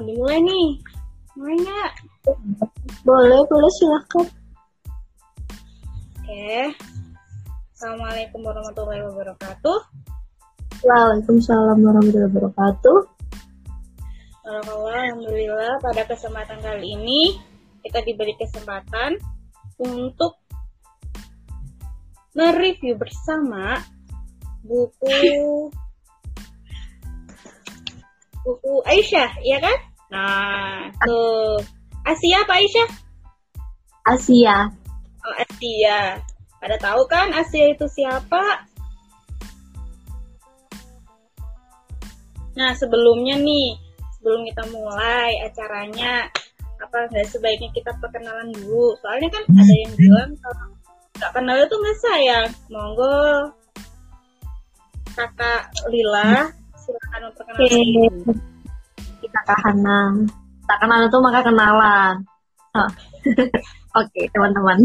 [0.00, 0.68] Udah mulai nih.
[1.36, 1.90] Mulai nggak?
[3.04, 4.26] Boleh, boleh silahkan.
[6.16, 6.72] Oke.
[7.76, 9.78] Assalamualaikum warahmatullahi wabarakatuh.
[10.80, 12.98] Waalaikumsalam warahmatullahi wabarakatuh.
[14.48, 17.36] Alhamdulillah pada kesempatan kali ini
[17.84, 19.20] kita diberi kesempatan
[19.76, 20.40] untuk
[22.32, 23.84] mereview bersama
[24.64, 25.12] buku
[28.48, 29.89] buku Aisyah, ya kan?
[30.10, 31.62] Nah, tuh.
[32.02, 32.88] Asia apa Aisyah?
[34.10, 34.56] Asia.
[35.22, 36.18] Oh, Asia.
[36.58, 38.66] Pada tahu kan Asia itu siapa?
[42.58, 43.78] Nah, sebelumnya nih,
[44.18, 46.26] sebelum kita mulai acaranya,
[46.80, 48.98] apa nggak sebaiknya kita perkenalan dulu?
[48.98, 50.66] Soalnya kan ada yang bilang kalau
[51.20, 52.48] nggak kenal itu nggak sayang.
[52.72, 53.54] Monggo,
[55.14, 58.08] kakak Lila, silakan memperkenalkan diri.
[59.30, 60.10] Kita ke Hana.
[60.66, 62.14] Tak kenal itu maka kenalan.
[62.74, 62.90] Oh.
[64.02, 64.78] Oke, teman-teman.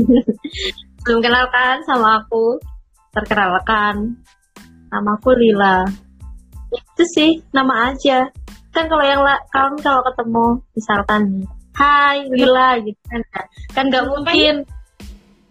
[1.06, 2.62] Belum kenalkan sama aku.
[3.10, 4.22] Terkenalkan.
[4.94, 5.82] Namaku Lila.
[6.70, 8.30] Itu sih, nama aja.
[8.70, 13.22] Kan kalau yang kan kalau ketemu misalkan nih, Hai Lila gitu kan.
[13.74, 14.56] Kan nggak Nama mungkin.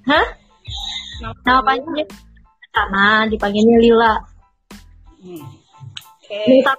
[0.07, 0.27] Hah?
[1.43, 2.07] Nama panjangnya
[2.71, 4.15] sana dipanggilnya Lila.
[5.19, 5.47] Hmm.
[6.47, 6.79] Minta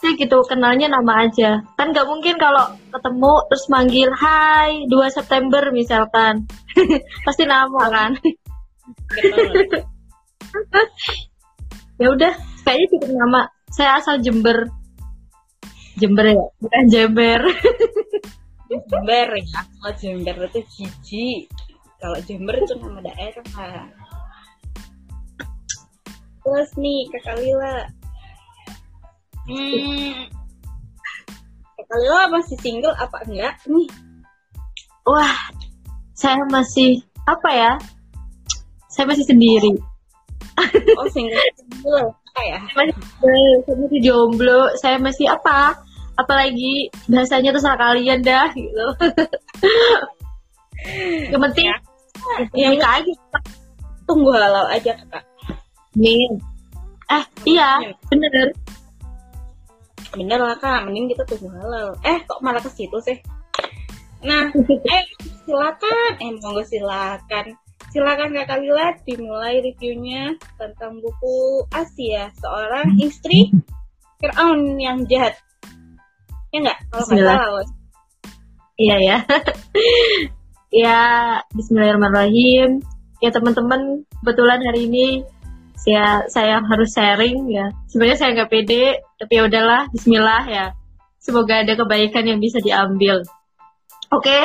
[0.00, 5.68] aja gitu kenalnya nama aja kan nggak mungkin kalau ketemu terus manggil Hai 2 September
[5.76, 6.48] misalkan
[7.28, 8.16] pasti nama kan
[12.00, 12.32] ya udah
[12.64, 14.72] kayaknya cukup nama saya asal Jember
[16.00, 17.44] Jember ya bukan Jember
[18.70, 21.42] Jember ya, kalau Jember itu Cici.
[21.98, 23.42] Kalau Jember itu nama daerah.
[26.46, 27.90] Terus nih Kakak Lila.
[29.48, 30.28] Hmm,
[31.90, 33.88] Lila masih single apa enggak nih?
[35.02, 35.34] wah
[36.14, 37.72] saya masih apa ya
[38.86, 39.74] saya masih sendiri
[40.94, 42.60] Oh single single apa ya?
[42.76, 45.74] masih saya masih jomblo saya masih apa
[46.14, 48.86] apalagi bahasanya tuh salah kalian dah gitu
[51.32, 51.66] yang penting
[52.20, 52.68] Ya.
[52.68, 53.12] yang nikah aja
[54.04, 55.24] Tunggu halal aja kakak.
[55.96, 56.28] Nih.
[57.10, 58.54] eh iya bener
[60.14, 61.94] Bener lah kak, mending kita tunggu halal.
[62.02, 63.18] Eh kok malah ke situ sih?
[64.26, 64.50] Nah,
[64.96, 65.04] eh
[65.46, 67.54] silakan, eh monggo silakan.
[67.90, 73.50] Silakan Kakak Lila dimulai reviewnya tentang buku Asia, seorang istri
[74.22, 75.34] Fir'aun yang jahat.
[76.54, 76.78] Ya enggak?
[76.90, 77.66] Kalau nggak salah.
[78.80, 79.16] Iya ya
[80.88, 81.00] ya
[81.52, 82.80] Bismillahirrahmanirrahim
[83.20, 85.20] ya teman-teman kebetulan hari ini
[85.80, 90.66] saya saya harus sharing ya sebenarnya saya nggak pede tapi ya udahlah Bismillah ya
[91.16, 93.24] semoga ada kebaikan yang bisa diambil
[94.12, 94.38] oke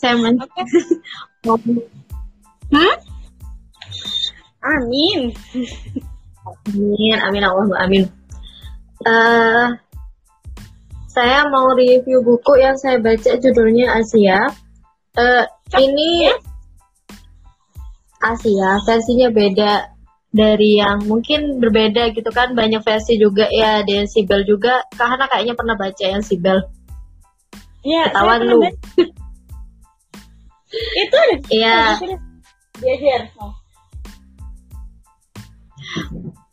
[0.00, 0.40] saya men
[1.44, 1.72] Oke.
[2.72, 2.96] Hmm?
[4.64, 5.30] Amin.
[6.72, 8.08] Amin, amin Allahumma amin.
[9.04, 9.66] Eh,
[11.12, 14.48] saya mau review buku yang saya baca judulnya Asia.
[15.14, 15.44] Eh,
[15.78, 16.32] ini
[18.18, 19.93] Asia, versinya beda
[20.34, 25.30] dari yang mungkin berbeda gitu kan banyak versi juga ya ada yang Sibel juga karena
[25.30, 26.58] kayaknya pernah baca yang Sibel
[27.84, 28.64] Ya, Ketahuan lu.
[31.04, 31.36] Itu ada.
[31.52, 31.78] Iya.
[32.80, 33.28] Dia share.
[33.38, 33.52] Oh.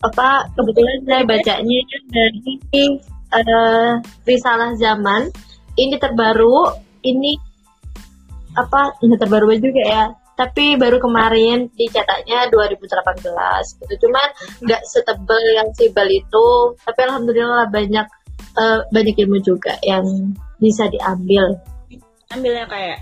[0.02, 3.94] apa kebetulan saya bacanya dari eh,
[4.28, 5.30] Risalah Zaman
[5.78, 6.74] ini terbaru
[7.06, 7.38] ini
[8.58, 10.03] apa ini terbaru juga ya
[10.41, 13.22] tapi baru kemarin dicetaknya 2018
[13.85, 14.28] gitu cuman
[14.66, 16.47] nggak setebal yang Sibel itu
[16.81, 18.07] tapi alhamdulillah banyak
[18.57, 20.03] eh, banyak ilmu juga yang
[20.57, 21.62] bisa diambil
[22.31, 23.00] Ambilnya kayak.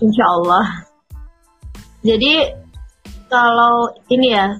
[0.00, 0.88] Insya Allah.
[2.00, 2.34] Jadi
[3.28, 4.56] kalau ini ya,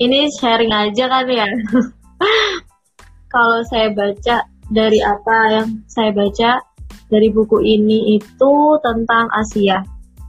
[0.00, 1.44] ini sharing aja kan ya.
[3.34, 6.64] kalau saya baca dari apa yang saya baca
[7.12, 9.84] dari buku ini itu tentang Asia.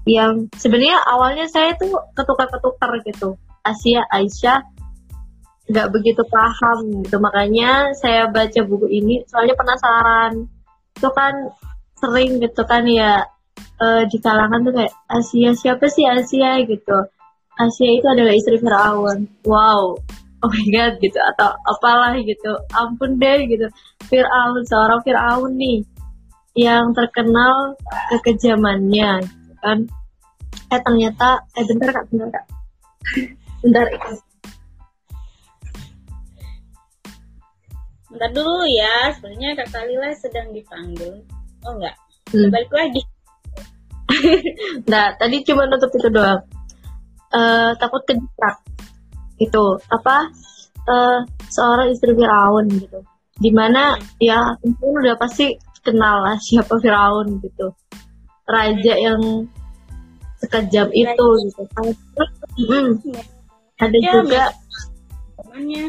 [0.07, 3.35] Yang sebenarnya awalnya saya tuh ketukar-ketukar gitu.
[3.67, 4.63] Asia, Aisyah
[5.67, 7.19] nggak begitu paham gitu.
[7.19, 10.47] Makanya saya baca buku ini soalnya penasaran.
[10.95, 11.33] Itu kan
[11.99, 13.27] sering gitu kan ya
[13.83, 16.63] eh, di kalangan tuh kayak Asia siapa sih Asia?
[16.63, 16.97] gitu.
[17.57, 19.27] Asia itu adalah istri Firaun.
[19.43, 19.99] Wow.
[20.39, 21.19] Oh my god gitu.
[21.35, 22.55] Atau apalah gitu.
[22.71, 23.67] Ampun deh gitu.
[24.07, 25.83] Firaun seorang Firaun nih
[26.57, 27.77] yang terkenal
[28.09, 29.85] kekejamannya gitu kan
[30.67, 32.45] eh ternyata eh bentar kak bentar kak
[33.63, 33.85] bentar
[38.07, 41.21] Bentar dulu ya, sebenarnya Kak Lila sedang dipanggil.
[41.67, 41.93] Oh enggak,
[42.33, 42.49] Hmm.
[42.49, 43.01] balik lagi.
[44.91, 46.41] Nah, tadi cuma nutup itu doang.
[47.29, 48.55] Eh, takut kejebak.
[49.37, 50.31] Itu apa?
[50.87, 51.19] eh,
[51.51, 53.03] seorang istri Firaun gitu.
[53.37, 55.51] Di mana ya mungkin udah pasti
[55.83, 57.75] kenal lah siapa Firaun gitu.
[58.47, 59.19] Raja yang
[60.39, 61.63] sekejam itu gitu.
[62.67, 62.89] Hmm.
[63.77, 64.43] Ada Ya, juga
[65.37, 65.85] Temannya.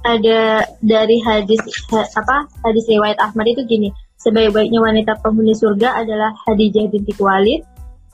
[0.00, 0.40] ada
[0.80, 1.60] dari hadis
[1.92, 7.60] ha- apa hadis riwayat Ahmad itu gini sebaik-baiknya wanita penghuni surga adalah Hadijah binti Khuwailid,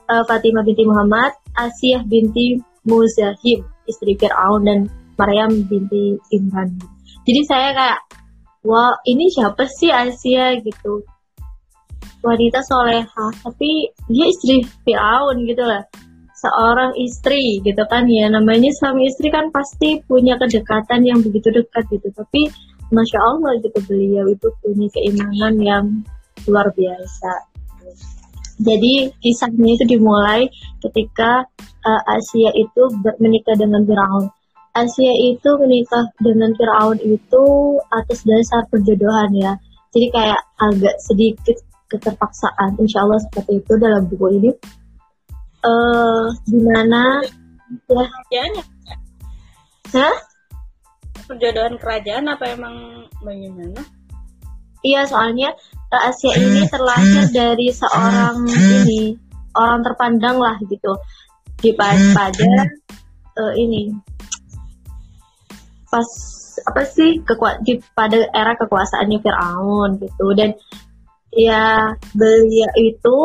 [0.07, 4.87] eh, Fatimah binti Muhammad, Asiyah binti Muzahim, istri Fir'aun dan
[5.19, 6.71] Maryam binti Imran.
[7.27, 7.99] Jadi saya kayak,
[8.63, 11.03] wah ini siapa sih Asia gitu?
[12.25, 15.85] Wanita soleha, tapi dia istri Fir'aun gitu lah.
[16.37, 21.85] Seorang istri gitu kan ya, namanya suami istri kan pasti punya kedekatan yang begitu dekat
[21.89, 22.09] gitu.
[22.13, 22.49] Tapi
[22.87, 25.85] Masya Allah gitu beliau itu punya keimanan yang
[26.47, 27.33] luar biasa.
[28.57, 30.49] Jadi kisahnya itu dimulai
[30.81, 31.45] ketika
[31.85, 32.81] uh, Asia itu
[33.21, 34.25] menikah dengan Firaun.
[34.73, 37.43] Asia itu menikah dengan Firaun itu
[37.93, 39.53] atas dasar perjodohan ya.
[39.93, 42.79] Jadi kayak agak sedikit keterpaksaan.
[42.79, 44.51] Insya Allah seperti itu dalam buku ini.
[45.67, 48.63] Eh, di mana ya, Kerajaannya,
[49.91, 50.15] Hah?
[51.27, 52.75] perjodohan kerajaan apa emang
[53.19, 53.83] bagaimana?
[54.79, 55.51] Iya, soalnya
[55.91, 59.19] eh, Asia ini terlahir dari seorang ini
[59.57, 60.95] orang terpandang lah gitu
[61.59, 62.51] di pa- pada
[63.35, 63.91] eh, ini
[65.91, 66.07] pas
[66.67, 70.55] apa sih kekua di pada era kekuasaannya Firaun gitu dan
[71.37, 73.17] ya beliau itu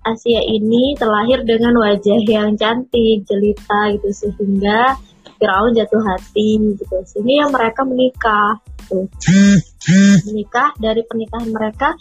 [0.00, 4.96] Asia ini terlahir dengan wajah yang cantik jelita gitu sehingga
[5.36, 6.96] Firaun jatuh hati gitu.
[7.04, 9.08] Sehingga mereka menikah gitu.
[10.28, 11.96] Menikah dari pernikahan mereka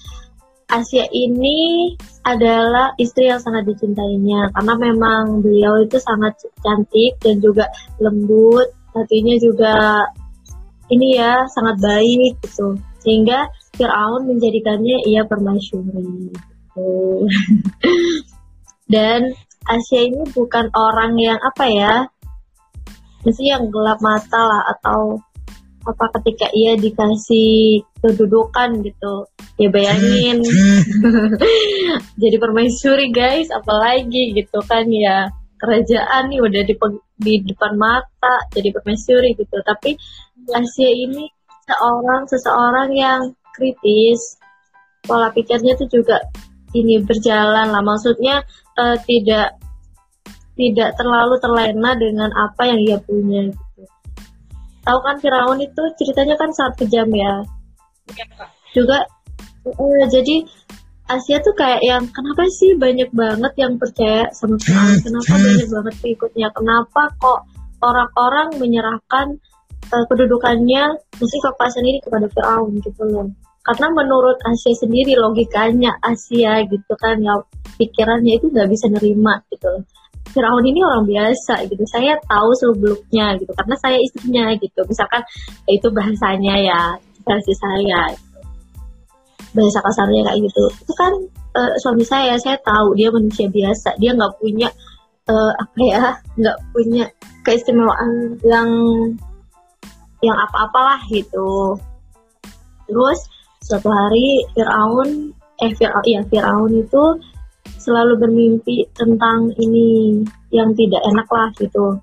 [0.69, 1.91] Asia ini
[2.23, 4.53] adalah istri yang sangat dicintainya.
[4.55, 7.67] Karena memang beliau itu sangat cantik dan juga
[7.99, 10.03] lembut hatinya juga
[10.87, 12.79] ini ya sangat baik gitu.
[13.03, 13.47] Sehingga
[13.79, 16.91] Fir'aun menjadikannya ia permasyuri gitu.
[18.93, 19.31] dan
[19.63, 21.93] Asia ini bukan orang yang apa ya
[23.23, 25.19] mesti yang gelap mata lah atau
[25.79, 29.25] apa ketika ia dikasih kedudukan gitu.
[29.59, 30.43] Ya bayangin.
[32.21, 35.31] Jadi permaisuri guys apalagi gitu kan ya.
[35.59, 36.75] Kerajaan nih udah di,
[37.19, 39.59] di depan mata jadi permaisuri gitu.
[39.59, 39.91] Tapi
[40.55, 41.27] Asia ini
[41.67, 43.21] seorang seseorang yang
[43.55, 44.37] kritis.
[45.05, 46.19] Pola pikirnya tuh juga
[46.75, 47.81] ini berjalan lah.
[47.81, 48.43] Maksudnya
[48.77, 49.57] eh, tidak
[50.59, 53.81] tidak terlalu terlena dengan apa yang ia punya gitu.
[54.83, 57.47] Tahu kan Firaun itu ceritanya kan sangat kejam ya?
[58.11, 58.25] Ya,
[58.75, 59.07] juga
[59.65, 60.43] eh, jadi
[61.09, 64.99] Asia tuh kayak yang kenapa sih banyak banget yang percaya sama Firaun?
[65.01, 66.47] Kenapa banyak banget pengikutnya?
[66.53, 67.39] Kenapa kok
[67.79, 69.39] orang-orang menyerahkan
[69.89, 70.83] eh, kedudukannya
[71.17, 73.27] kekuasaan ini kepada Firaun gitu loh.
[73.65, 77.37] Karena menurut Asia sendiri logikanya Asia gitu kan ya
[77.77, 79.83] pikirannya itu nggak bisa nerima gitu loh.
[80.29, 84.79] Firaun ini orang biasa gitu saya tahu sebelumnya gitu karena saya istrinya gitu.
[84.85, 85.21] Misalkan
[85.65, 86.81] ya itu bahasanya ya
[87.25, 88.27] versi saya gitu.
[89.49, 90.63] bahasa kasarnya kayak gitu.
[90.85, 91.11] Itu kan
[91.57, 93.97] eh, suami saya saya tahu dia manusia biasa.
[93.97, 94.69] Dia nggak punya
[95.29, 96.03] eh, apa ya
[96.37, 97.05] nggak punya
[97.41, 98.69] keistimewaan yang
[100.19, 101.79] yang apa-apalah gitu.
[102.89, 103.19] Terus
[103.63, 107.03] suatu hari Fir'aun eh Fir'aun iya Fir'aun itu
[107.79, 110.19] selalu bermimpi tentang ini
[110.51, 111.95] yang tidak enak lah gitu.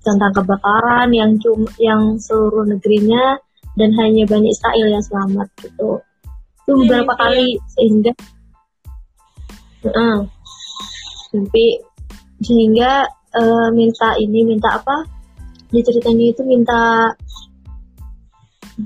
[0.00, 3.36] Tentang kebakaran yang cuma yang seluruh negerinya
[3.76, 6.00] dan hanya Bani Israel yang selamat gitu.
[6.64, 7.22] Itu beberapa mimpi.
[7.22, 8.12] kali sehingga
[9.78, 10.16] Heeh.
[11.36, 11.66] mimpi
[12.40, 13.04] sehingga
[13.36, 15.04] eh, minta ini minta apa?
[15.68, 17.12] Di ceritanya itu minta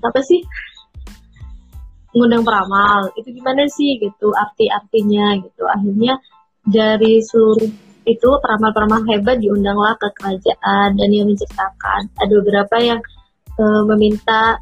[0.01, 0.41] apa sih?
[2.17, 3.13] Ngundang peramal.
[3.19, 5.65] Itu gimana sih gitu arti-artinya gitu.
[5.69, 6.17] Akhirnya
[6.65, 7.69] dari seluruh
[8.03, 13.01] itu peramal-peramal hebat diundanglah ke kerajaan dan yang menceritakan ada beberapa yang
[13.59, 14.59] eh, meminta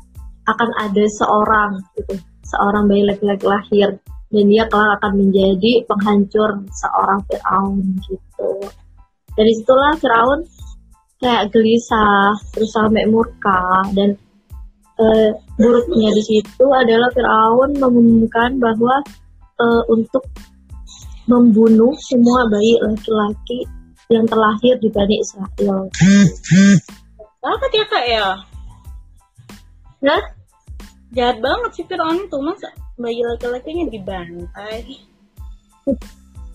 [0.49, 2.19] akan ada seorang gitu.
[2.47, 3.91] Seorang bayi laki-laki lahir.
[4.31, 8.63] Dan dia kelak akan menjadi penghancur seorang Fir'aun gitu.
[9.35, 10.47] Dari situlah Fir'aun
[11.19, 14.15] kayak gelisah terus sampai murka dan
[15.01, 19.01] eh, buruknya di situ adalah Firaun mengumumkan bahwa
[19.57, 20.25] eh, untuk
[21.31, 23.63] membunuh semua bayi laki-laki
[24.11, 25.87] yang terlahir di Bani Israel.
[27.41, 28.29] Banget ya kak ya?
[30.03, 30.21] Nah,
[31.15, 32.39] jahat banget sih Fir'aun itu.
[32.43, 34.99] Masa bayi laki-lakinya dibantai?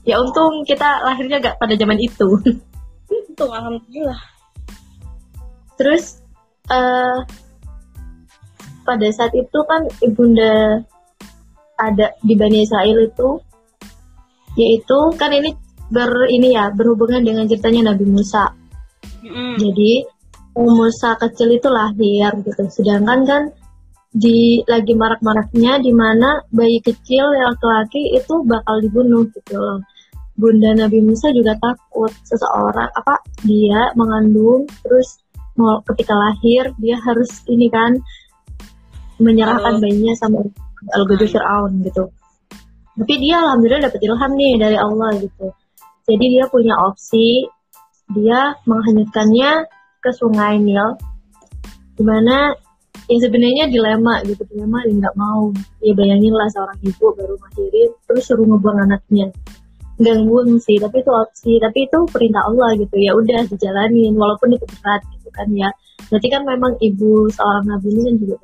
[0.06, 2.28] Ya untung kita lahirnya gak pada zaman itu.
[3.10, 4.22] Untung alhamdulillah.
[5.80, 6.20] Terus
[6.70, 7.24] uh,
[8.86, 10.86] pada saat itu kan ibunda
[11.76, 13.30] ada di Bani Israel itu
[14.56, 15.52] yaitu kan ini
[15.92, 18.54] ber ini ya berhubungan dengan ceritanya Nabi Musa.
[19.26, 19.60] Mm.
[19.60, 19.94] Jadi
[20.56, 22.64] Musa kecil itu lahir gitu.
[22.72, 23.44] Sedangkan kan
[24.16, 29.84] di lagi marak-maraknya di mana bayi kecil laki-laki itu bakal dibunuh gitu loh.
[30.36, 35.20] Bunda Nabi Musa juga takut seseorang apa dia mengandung terus
[35.56, 37.96] mau ketika lahir dia harus ini kan
[39.20, 40.44] menyerahkan bayinya sama
[40.92, 42.12] al-Ghadul Fir'aun gitu.
[42.96, 45.48] Tapi dia alhamdulillah dapat ilham nih dari Allah gitu.
[46.06, 47.50] Jadi dia punya opsi
[48.14, 49.66] dia menghanyutkannya
[50.00, 50.94] ke sungai Nil
[51.98, 52.54] di mana
[53.10, 55.52] yang sebenarnya dilema gitu dilema dia nggak mau.
[55.82, 59.28] Ya bayangin lah seorang ibu baru ngelahirin terus suruh ngebuang anaknya.
[59.96, 62.96] Gangguin sih tapi itu opsi tapi itu perintah Allah gitu.
[63.02, 65.68] Ya udah dijalanin walaupun itu berat gitu kan ya.
[66.08, 68.36] Berarti kan memang ibu seorang nabi ini kan juga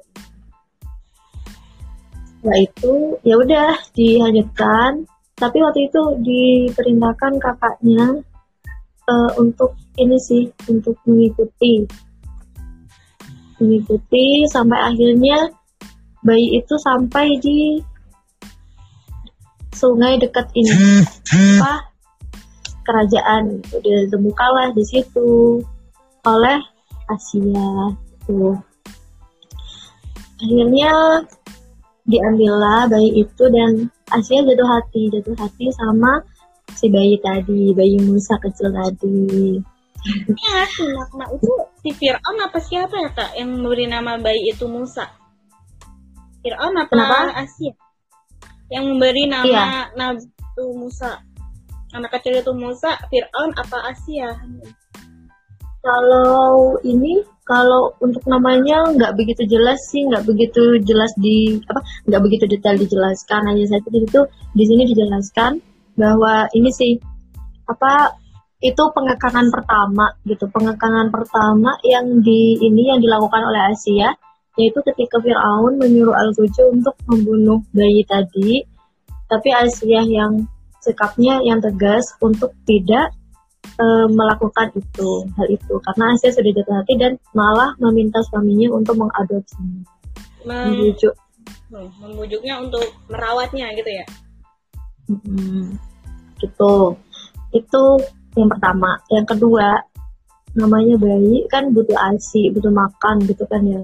[2.42, 5.06] setelah itu ya udah dihanyutkan
[5.38, 8.22] tapi waktu itu diperintahkan kakaknya
[9.10, 11.90] uh, untuk ini sih untuk mengikuti.
[13.58, 15.50] Mengikuti sampai akhirnya
[16.22, 17.82] bayi itu sampai di
[19.74, 20.74] sungai dekat ini.
[21.58, 21.90] Apa?
[22.86, 23.66] Kerajaan.
[23.66, 23.78] Gitu.
[23.82, 25.58] ditemukanlah di situ
[26.26, 26.58] oleh
[27.10, 27.98] Asia.
[28.22, 28.54] Itu
[30.42, 30.94] akhirnya
[32.12, 36.20] diambillah bayi itu dan Asia jatuh hati jatuh hati sama
[36.76, 39.58] si bayi tadi bayi Musa kecil tadi.
[40.34, 40.84] Ya si
[41.38, 41.54] itu
[41.86, 45.08] si Fir'aun apa siapa ya kak yang memberi nama bayi itu Musa?
[46.42, 47.48] Fir'aun apa Kenapa?
[47.48, 47.74] Asia?
[48.68, 49.66] Yang memberi nama iya.
[49.94, 51.22] Nabi itu Musa.
[51.96, 54.36] Anak kecil itu Musa Fir'aun apa Asia
[55.82, 62.22] kalau ini kalau untuk namanya nggak begitu jelas sih nggak begitu jelas di apa nggak
[62.22, 63.42] begitu detail dijelaskan.
[63.50, 64.22] Hanya saja itu
[64.54, 65.58] di sini dijelaskan
[65.98, 66.96] bahwa ini sih
[67.66, 68.14] apa
[68.62, 70.46] itu pengekangan pertama gitu.
[70.54, 74.10] Pengekangan pertama yang di ini yang dilakukan oleh Asia
[74.60, 78.62] yaitu ketika Fir'aun menyuruh Al-Guju untuk membunuh bayi tadi.
[79.26, 80.46] Tapi Asia yang
[80.84, 83.16] sikapnya yang tegas untuk tidak
[83.62, 85.74] e, melakukan itu hal itu.
[85.82, 89.86] Karena Asia sudah jatuh hati dan malah meminta suaminya untuk mengadopsi.
[90.46, 91.14] Membujuk
[91.70, 94.06] hmm, membujuknya untuk merawatnya gitu ya?
[95.08, 95.78] Hmm,
[96.42, 96.98] gitu.
[97.56, 97.84] Itu
[98.36, 99.00] yang pertama.
[99.12, 99.68] Yang kedua
[100.52, 103.82] namanya bayi kan butuh asi butuh makan gitu kan ya.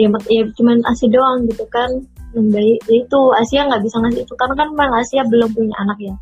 [0.00, 1.88] Ya, ya cuman asi doang gitu kan
[2.34, 2.80] bayi.
[2.88, 6.14] Ya itu Asia nggak bisa ngasih itu karena kan memang Asia belum punya anak ya.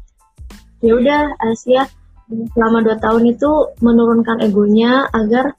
[0.79, 1.83] Ya udah Asia
[2.29, 5.57] selama dua tahun itu menurunkan egonya agar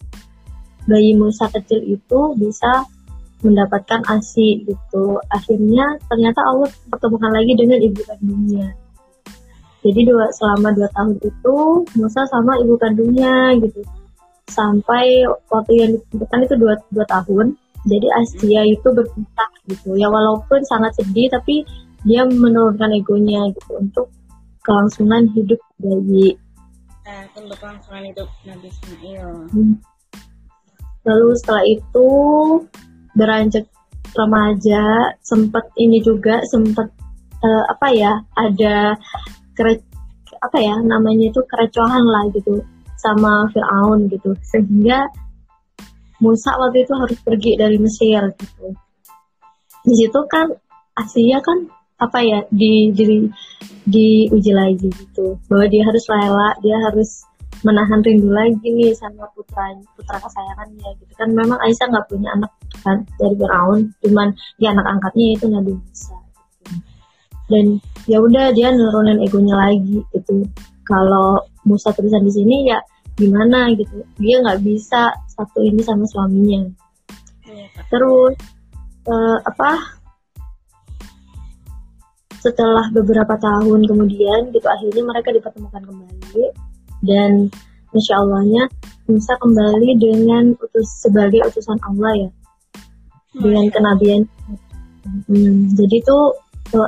[0.85, 2.85] bayi Musa kecil itu bisa
[3.41, 5.17] mendapatkan asi gitu.
[5.31, 8.67] Akhirnya ternyata Allah pertemukan lagi dengan ibu kandungnya.
[9.79, 11.55] Jadi dua, selama dua tahun itu
[11.95, 13.79] Musa sama ibu kandungnya gitu.
[14.51, 17.55] Sampai waktu yang ditentukan itu dua, dua tahun.
[17.87, 19.95] Jadi Asia itu berpisah gitu.
[19.95, 21.63] Ya walaupun sangat sedih tapi
[22.03, 24.07] dia menurunkan egonya gitu untuk
[24.67, 26.35] kelangsungan hidup bayi
[27.09, 29.29] uh, untuk kelangsungan hidup Nabi Ismail.
[29.49, 29.75] Hmm.
[31.07, 32.07] Lalu setelah itu
[33.17, 33.65] beranjak
[34.13, 34.85] remaja,
[35.25, 36.87] sempat ini juga sempat
[37.41, 38.93] uh, apa ya ada
[39.57, 39.81] kere,
[40.39, 42.61] apa ya namanya itu kerecohan lah gitu
[42.99, 45.07] sama Fir'aun gitu sehingga
[46.19, 48.75] Musa waktu itu harus pergi dari Mesir gitu.
[49.87, 50.51] Di situ kan
[50.99, 51.63] Asia kan
[51.99, 53.27] apa ya di di
[53.85, 55.35] diuji lagi gitu.
[55.47, 57.09] Bahwa dia harus rela dia harus
[57.63, 61.13] menahan rindu lagi nih sama putra putra kesayangannya gitu.
[61.19, 64.27] Kan memang Aisyah nggak punya anak kan dari Firaun cuman
[64.61, 66.15] ya anak angkatnya itu Nabi Musa
[66.63, 66.79] gitu.
[67.51, 67.65] dan
[68.07, 70.47] ya udah dia nurunin egonya lagi gitu.
[70.87, 72.79] Kalau Musa terusan di sini ya
[73.19, 73.99] gimana gitu.
[74.15, 76.71] Dia nggak bisa satu ini sama suaminya.
[77.43, 78.39] Iya, terus
[79.09, 79.98] uh, apa
[82.39, 86.45] setelah beberapa tahun kemudian gitu akhirnya mereka dipertemukan kembali.
[87.03, 87.47] Dan
[87.95, 88.67] insya Allahnya
[89.07, 92.29] Musa kembali dengan utus sebagai utusan Allah ya.
[93.35, 94.23] Dengan kenabian.
[95.27, 96.35] Hmm, jadi tuh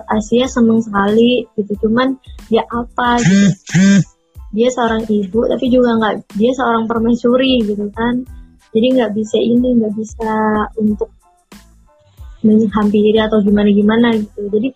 [0.08, 1.88] Asia seneng sekali gitu.
[1.88, 2.16] Cuman
[2.50, 3.18] ya apa?
[3.22, 4.06] Gitu
[4.52, 8.20] dia seorang ibu tapi juga nggak dia seorang permaisuri gitu kan.
[8.72, 10.32] Jadi nggak bisa ini nggak bisa
[10.80, 11.12] untuk
[12.44, 14.48] menghampiri atau gimana gimana gitu.
[14.52, 14.70] Jadi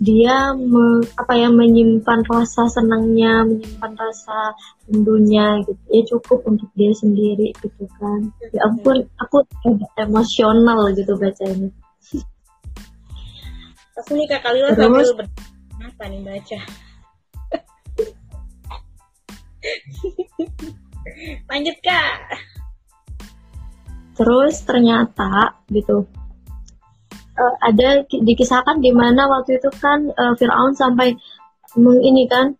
[0.00, 4.56] dia me, apa ya menyimpan rasa senangnya menyimpan rasa
[4.88, 5.82] rindunya gitu.
[5.92, 8.32] Ya cukup untuk dia sendiri gitu kan.
[8.48, 9.44] Ya ampun aku
[10.00, 11.68] emosional gitu bacanya.
[13.92, 15.28] Pasti nih Kak Kalila sambil ber...
[15.84, 16.58] apa nih baca?
[21.52, 22.40] Lanjut Kak.
[24.16, 26.08] Terus ternyata gitu
[27.40, 31.16] uh, ada dikisahkan di mana waktu itu kan uh, Firaun sampai
[31.80, 32.52] meng, ini kan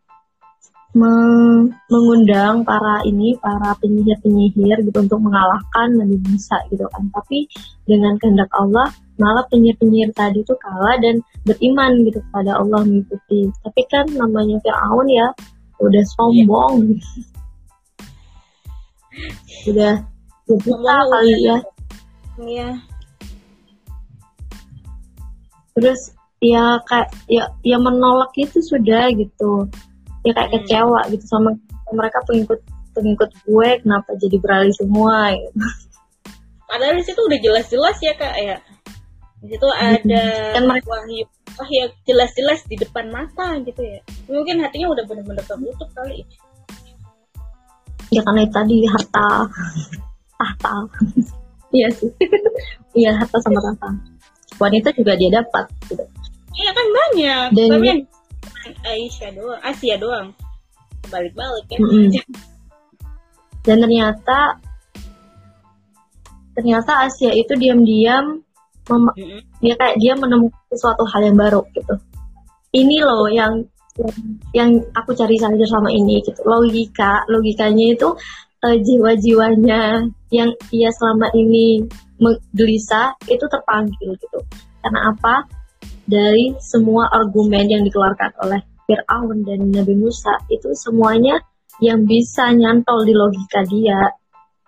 [0.96, 7.04] meng, mengundang para ini para penyihir-penyihir gitu untuk mengalahkan Nabi Musa gitu kan.
[7.12, 7.46] Tapi
[7.84, 8.88] dengan kehendak Allah
[9.20, 13.52] malah penyihir-penyihir tadi itu kalah dan beriman gitu kepada Allah mengikuti.
[13.60, 15.28] Tapi kan namanya Firaun ya
[15.80, 16.74] udah sombong.
[19.60, 19.92] Udah
[20.48, 21.58] kita kali ya.
[22.40, 22.68] Iya
[25.76, 29.68] terus ya kayak ya ya menolak itu sudah gitu.
[30.24, 30.56] Ya kayak hmm.
[30.64, 31.56] kecewa gitu sama
[31.92, 32.60] mereka pengikut
[32.96, 35.62] pengikut gue kenapa jadi beralih semua gitu.
[36.70, 38.56] padahal di situ udah jelas-jelas ya kak ya.
[39.40, 39.80] Di situ hmm.
[39.96, 40.24] ada
[40.54, 40.86] kan mereka...
[40.90, 41.24] wahyu
[41.58, 44.00] wahyu jelas-jelas di depan mata gitu ya.
[44.30, 46.24] Mungkin hatinya udah benar-benar tertutup kali.
[48.10, 49.28] Ya karena itu tadi harta.
[50.40, 50.74] Tahta
[51.70, 52.10] iya sih.
[52.90, 54.09] Iya harta sama tahta
[54.60, 56.04] wanita juga dia dapat gitu.
[56.54, 57.46] Iya kan banyak.
[57.56, 58.00] Dan tapi yang
[58.84, 60.28] Aisyah doang Asia doang.
[61.08, 62.22] Balik-balik ya mm -hmm.
[63.64, 64.38] dan ternyata
[66.52, 68.44] ternyata Asia itu diam-diam
[68.84, 69.40] mm -hmm.
[69.64, 71.94] dia kayak dia menemukan sesuatu hal yang baru gitu.
[72.70, 73.64] Ini loh yang
[74.54, 76.38] yang aku cari saja sama ini gitu.
[76.46, 78.08] Logika logikanya itu
[78.62, 81.84] uh, jiwa-jiwanya yang ia selama ini
[82.52, 84.38] gelisah itu terpanggil gitu.
[84.84, 85.48] Karena apa?
[86.04, 91.38] Dari semua argumen yang dikeluarkan oleh Fir'aun dan Nabi Musa itu semuanya
[91.80, 93.98] yang bisa nyantol di logika dia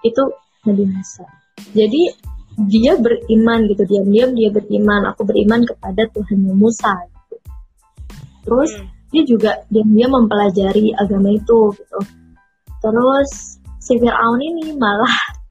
[0.06, 0.22] itu
[0.64, 1.26] Nabi Musa.
[1.74, 2.02] Jadi
[2.70, 6.92] dia beriman gitu diam-diam dia beriman aku beriman kepada Tuhan Musa.
[7.08, 7.36] Gitu.
[8.42, 8.88] terus hmm.
[9.14, 12.00] dia juga dia mempelajari agama itu gitu.
[12.82, 15.41] Terus si Fir'aun ini malah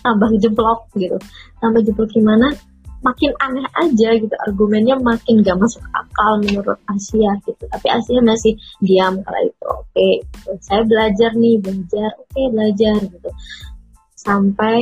[0.00, 1.16] tambah jeblok gitu.
[1.60, 2.52] Tambah jeblok gimana?
[3.00, 7.64] Makin aneh aja gitu argumennya makin gak masuk akal menurut Asia gitu.
[7.64, 8.52] Tapi Asia masih
[8.84, 10.52] diam kala itu oke okay, gitu.
[10.60, 13.30] saya belajar nih belajar oke okay, belajar gitu.
[14.20, 14.78] Sampai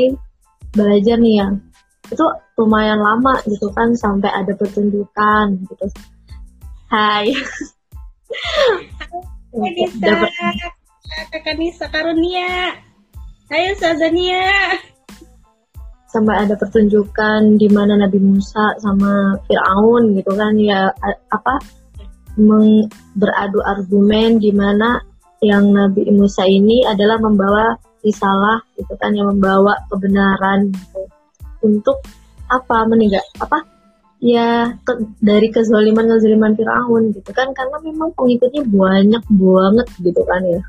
[0.75, 1.53] belajar nih yang
[2.11, 2.27] itu
[2.59, 5.87] lumayan lama gitu kan sampai ada pertunjukan gitu.
[6.91, 7.31] Hai.
[9.53, 10.13] Nisa,
[11.33, 12.81] kakak Nisa Karunia.
[13.49, 14.77] Ayo Sazania.
[16.09, 20.89] Sampai ada pertunjukan di mana Nabi Musa sama Fir'aun gitu kan ya
[21.29, 21.61] apa
[22.41, 24.97] meng, beradu argumen di mana
[25.45, 31.03] yang Nabi Musa ini adalah membawa risalah gitu kan yang membawa kebenaran gitu.
[31.67, 32.01] untuk
[32.49, 33.61] apa meninggal apa
[34.19, 34.93] ya ke,
[35.23, 40.63] dari kezaliman kezaliman Firaun gitu kan karena memang pengikutnya banyak banget gitu kan ya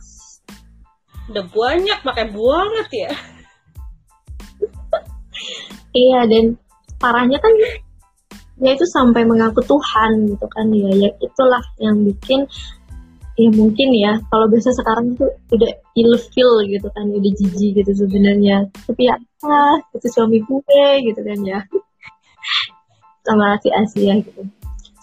[1.29, 3.11] udah banyak pakai banget ya
[5.95, 6.57] iya dan
[6.99, 7.53] parahnya kan
[8.59, 12.43] ya itu sampai mengaku Tuhan gitu kan ya ya itulah yang bikin
[13.39, 18.67] ya mungkin ya kalau biasa sekarang tuh udah ilfil gitu kan udah jijik gitu sebenarnya
[18.83, 19.15] tapi ya
[19.47, 21.63] ah itu suami gue gitu kan ya
[23.29, 24.41] sama si Asia gitu.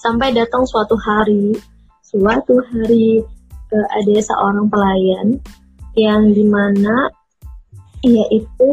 [0.03, 1.55] Sampai datang suatu hari,
[2.03, 3.23] suatu hari
[3.67, 5.29] ke ada seorang pelayan
[5.97, 7.11] yang di mana
[8.05, 8.73] ia itu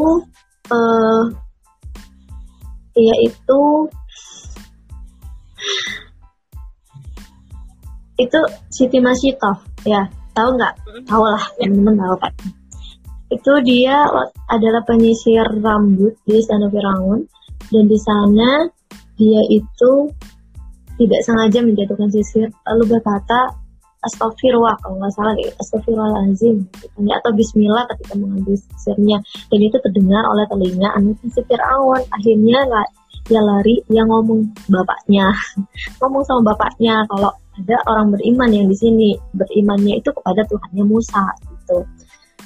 [0.70, 1.24] uh,
[2.94, 3.62] ia itu
[8.14, 10.06] itu Siti Masitoh ya.
[10.34, 10.74] Tahu nggak?
[11.06, 12.32] Tahu lah teman-teman tahu kan?
[13.30, 14.02] Itu dia
[14.50, 17.26] adalah penyisir rambut di Istana Firaun
[17.70, 18.66] dan di sana
[19.14, 20.10] dia itu
[20.98, 22.50] tidak sengaja menjatuhkan sisir.
[22.66, 23.63] Lalu berkata
[24.06, 30.22] astagfirullah kalau nggak salah ya astagfirullahalazim gitu, atau bismillah ketika mengambil sisirnya dan itu terdengar
[30.28, 32.02] oleh telinga anak si Fir'aun.
[32.12, 32.86] Akhirnya lah
[33.24, 35.32] dia lari dia ngomong bapaknya.
[36.00, 41.24] Ngomong sama bapaknya kalau ada orang beriman yang di sini berimannya itu kepada Tuhannya Musa
[41.48, 41.86] gitu.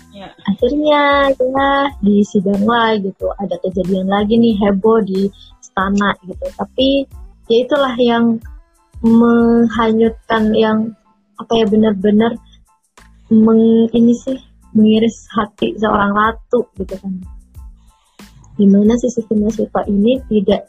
[0.08, 0.34] Ya.
[0.50, 3.30] akhirnya ya di sidang lah gitu.
[3.38, 5.30] Ada kejadian lagi nih heboh di
[5.62, 6.46] istana gitu.
[6.58, 7.06] Tapi
[7.46, 8.38] ya itulah yang
[9.02, 10.78] menghanyutkan yang
[11.38, 12.32] apa ya benar-benar
[13.30, 14.38] meng ini sih
[14.74, 17.14] mengiris hati seorang ratu gitu kan
[18.58, 20.66] di mana si sistemnya Siva ini tidak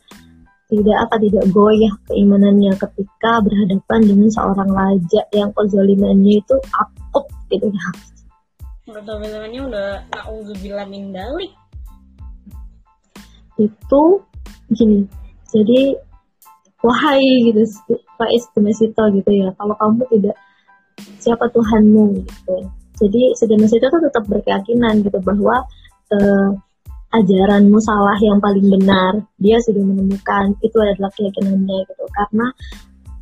[0.69, 7.65] tidak apa tidak goyah keimanannya ketika berhadapan dengan seorang raja yang kezalimannya itu akut gitu
[7.73, 7.89] ya.
[8.85, 11.49] Kezalimannya udah nauzubillah min dalik.
[13.57, 14.21] Itu
[14.69, 15.09] gini.
[15.49, 15.97] Jadi
[16.85, 17.65] wahai gitu
[18.21, 19.49] Faiz Demasito gitu ya.
[19.57, 20.37] Kalau kamu tidak
[21.19, 22.55] siapa Tuhanmu gitu.
[22.99, 25.63] Jadi Demasito tuh tetap berkeyakinan gitu bahwa
[26.11, 26.51] uh,
[27.09, 32.45] ajaranmu salah yang paling benar dia sudah menemukan itu adalah keyakinannya gitu karena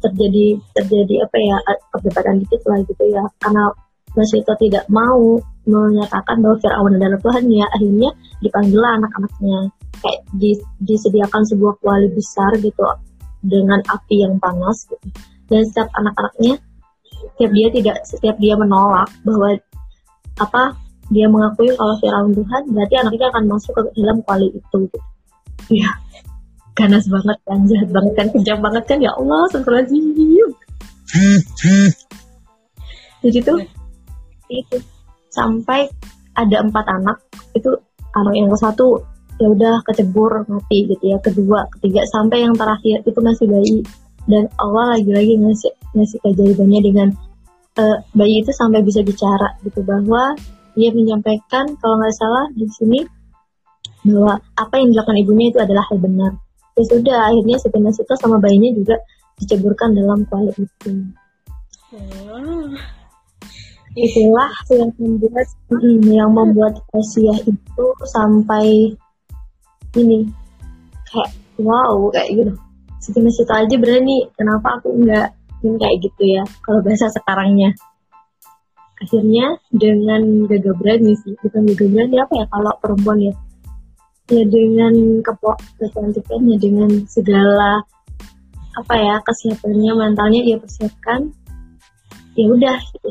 [0.04, 1.58] terjadi terjadi apa ya
[1.96, 3.72] perdebatan dikit lah gitu ya karena
[4.18, 5.38] Masito tidak mau
[5.70, 8.10] menyatakan bahwa Fir'aun adalah Tuhannya akhirnya
[8.42, 9.70] dipanggil anak-anaknya
[10.02, 10.22] kayak
[10.82, 12.82] disediakan sebuah kuali besar gitu
[13.46, 15.08] dengan api yang panas gitu.
[15.48, 16.60] dan setiap anak-anaknya
[17.18, 19.58] setiap dia tidak setiap dia menolak bahwa
[20.38, 20.64] apa
[21.08, 24.82] dia mengakui kalau Firaun Tuhan, berarti anaknya akan masuk ke dalam kuali itu.
[25.72, 25.90] Ya,
[26.76, 30.52] ganas banget kan, jahat banget kan, kejam banget kan, ya Allah, astagfirullahaladzim.
[33.24, 33.60] Jadi tuh,
[34.52, 34.78] itu
[35.32, 35.88] sampai
[36.36, 37.18] ada empat anak,
[37.56, 37.72] itu
[38.16, 39.00] anak yang ke satu
[39.38, 43.80] ya udah kecebur mati gitu ya, kedua, ketiga, sampai yang terakhir itu masih bayi.
[44.28, 47.08] Dan Allah lagi-lagi ngasih ngasih kejadiannya dengan
[47.82, 50.38] uh, bayi itu sampai bisa bicara gitu bahwa
[50.78, 53.00] dia menyampaikan kalau nggak salah di sini
[54.06, 56.32] bahwa apa yang dilakukan ibunya itu adalah hal benar.
[56.78, 58.96] Ya sudah, akhirnya Siti Masita sama bayinya juga
[59.42, 60.92] diceburkan dalam kuali itu.
[61.90, 62.78] Hmm.
[63.98, 68.94] Itulah yang membuat mm, yang membuat Asia itu sampai
[69.98, 70.30] ini
[71.10, 72.54] kayak wow kayak gitu.
[73.02, 75.28] Siti Masita aja berani, kenapa aku nggak
[75.62, 77.74] kayak gitu ya kalau bahasa sekarangnya
[78.98, 83.34] akhirnya dengan gagah berani sih bukan gagah berani apa ya kalau perempuan ya
[84.28, 84.94] ya dengan
[85.24, 87.80] kepok kecantikannya dengan segala
[88.78, 91.32] apa ya kesiapannya mentalnya dia persiapkan
[92.38, 93.10] ya udah gitu.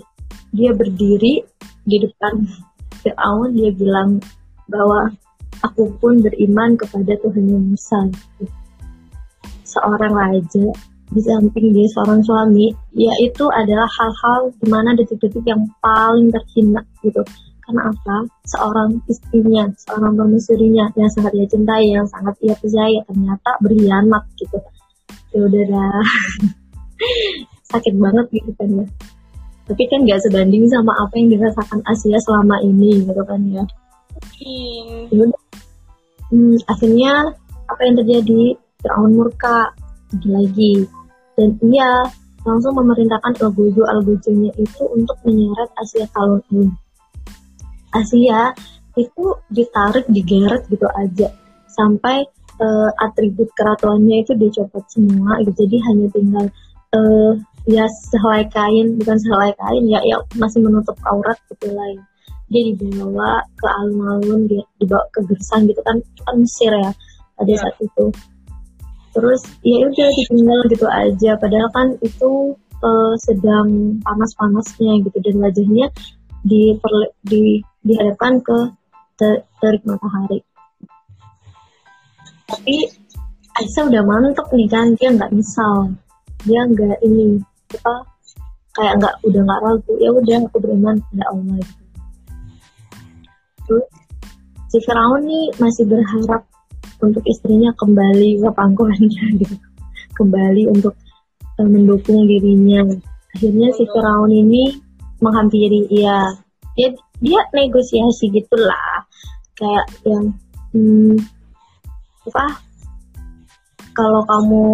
[0.54, 1.42] dia berdiri
[1.87, 2.46] di depan
[3.02, 4.18] Fir'aun dia bilang
[4.70, 5.11] bahwa
[5.62, 8.44] aku pun beriman kepada Tuhan yang gitu.
[9.66, 10.66] seorang raja
[11.07, 16.83] di samping dia seorang suami, ya itu adalah hal-hal di mana detik-detik yang paling terhina
[17.03, 17.23] gitu.
[17.66, 18.16] Karena apa?
[18.47, 24.59] Seorang istrinya, seorang permaisurinya yang sangat ia cintai, yang sangat ia percaya, ternyata berkhianat gitu.
[25.35, 25.99] Ya udah dah.
[27.75, 28.87] Sakit banget gitu kan ya.
[29.66, 33.64] Tapi kan gak sebanding sama apa yang dirasakan Asia selama ini gitu kan ya.
[34.38, 35.35] Hmm.
[36.31, 37.35] Hmm, akhirnya
[37.66, 38.42] apa yang terjadi?
[38.79, 39.75] Firaun murka
[40.23, 40.87] lagi
[41.37, 41.90] dan ia
[42.46, 46.70] langsung memerintahkan Algojo Algojonya itu untuk menyeret Asia Kalon ini.
[47.92, 48.55] Asia
[48.96, 51.29] itu ditarik digeret gitu aja
[51.68, 52.25] sampai
[52.61, 55.68] uh, atribut keratuannya itu dicopot semua gitu.
[55.68, 56.46] jadi hanya tinggal
[56.96, 57.33] uh,
[57.68, 62.01] ya sehelai kain bukan sehelai kain ya ya masih menutup aurat gitu lain
[62.46, 66.90] dia dibawa ke alun-alun dia dibawa ke gersang gitu kan kan Mesir ya
[67.37, 67.59] pada ya.
[67.61, 68.05] saat itu
[69.16, 71.31] terus ya udah ditinggal gitu aja.
[71.40, 72.52] Padahal kan itu
[72.85, 75.16] uh, sedang panas-panasnya gitu.
[75.24, 75.88] Dan wajahnya
[76.44, 76.76] di,
[77.24, 78.59] di dihadapkan ke
[79.57, 80.44] terik matahari.
[82.46, 82.76] Tapi
[83.57, 84.92] Aisyah udah mantep nih kan.
[85.00, 85.96] Dia nggak misal
[86.44, 87.40] dia nggak ini
[87.81, 87.94] apa
[88.76, 89.92] kayak nggak udah nggak ragu.
[89.96, 91.85] Ya udah aku beriman pada Allah gitu.
[93.66, 93.87] Terus
[94.68, 96.44] si Firaun nih masih berharap
[97.00, 99.56] untuk istrinya kembali ke pangkuannya gitu.
[100.16, 100.94] Kembali untuk
[101.61, 102.85] uh, mendukung dirinya.
[103.37, 104.80] Akhirnya si Firaun ini
[105.20, 106.32] menghampiri ia
[106.76, 106.88] dia
[107.20, 109.04] dia negosiasi gitulah.
[109.56, 110.24] Kayak yang
[110.72, 111.16] hmm,
[112.32, 112.46] apa?
[113.96, 114.64] Kalau kamu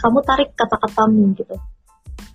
[0.00, 1.56] kamu tarik kata-katamu gitu.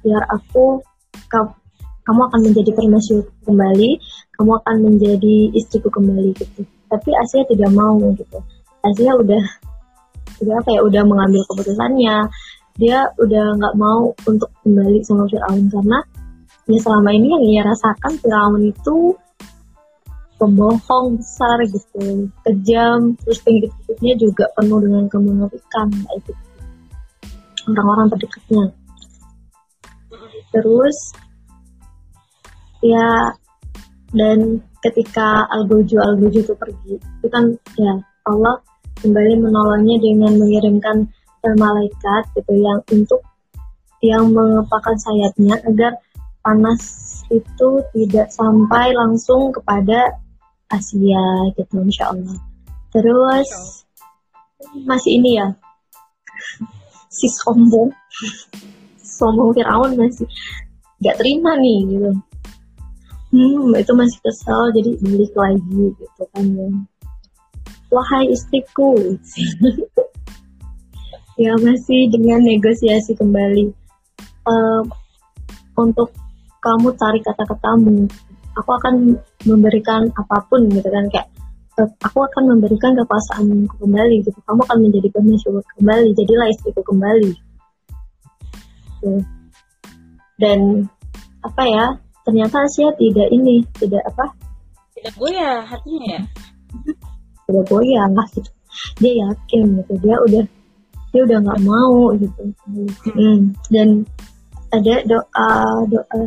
[0.06, 0.82] Biar aku
[1.30, 3.90] kamu, akan menjadi permaisuri kembali
[4.34, 6.66] kamu akan menjadi istriku kembali gitu.
[6.90, 8.42] Tapi Asia tidak mau gitu
[8.86, 9.44] Asia udah
[10.40, 12.18] udah apa ya udah mengambil keputusannya.
[12.80, 16.00] Dia udah nggak mau untuk kembali sama Fir'aun karena
[16.70, 19.18] ya selama ini yang ia rasakan Fir'aun itu
[20.40, 26.32] pembohong besar gitu kejam terus pengikut-pengikutnya juga penuh dengan kemunafikan itu
[27.68, 28.66] orang-orang terdekatnya.
[30.56, 30.98] Terus
[32.80, 33.36] ya
[34.16, 37.94] dan ketika Algojo Algojo itu pergi itu kan ya
[38.28, 38.60] Allah
[39.00, 41.08] kembali menolongnya dengan mengirimkan
[41.56, 43.22] malaikat gitu yang untuk
[44.04, 45.96] yang mengepakkan sayapnya agar
[46.44, 46.82] panas
[47.32, 50.20] itu tidak sampai langsung kepada
[50.72, 52.38] Asia gitu insya Allah.
[52.92, 53.50] Terus
[54.86, 55.48] masih ini ya.
[57.10, 57.92] Si sombong.
[59.00, 60.28] Sombong Firaun masih
[61.00, 62.12] nggak terima nih gitu.
[63.30, 66.68] Hmm itu masih kesal jadi balik lagi gitu kan ya
[67.90, 68.96] wahai istriku.
[71.40, 73.72] Ya masih dengan negosiasi kembali.
[74.44, 74.92] Um,
[75.80, 76.12] untuk
[76.60, 78.12] kamu tarik kata-katamu
[78.60, 79.16] aku akan
[79.48, 81.32] memberikan apa pun gitu kan kayak
[81.80, 84.36] aku akan memberikan kekuasaanku kembali gitu.
[84.44, 87.32] Kamu akan menjadi permaisuri kembali jadilah istriku kembali.
[89.00, 89.24] Gitu.
[90.44, 90.60] dan
[91.40, 91.86] apa ya
[92.28, 94.36] ternyata Asia tidak ini tidak apa?
[94.92, 96.22] Tidak goyah hatinya ya
[97.50, 98.50] tidak goyah lah gitu.
[99.02, 100.46] Dia yakin gitu dia udah
[101.10, 102.42] dia udah nggak mau gitu.
[103.10, 103.58] Hmm.
[103.74, 104.06] dan
[104.70, 105.50] ada doa
[105.90, 106.20] doa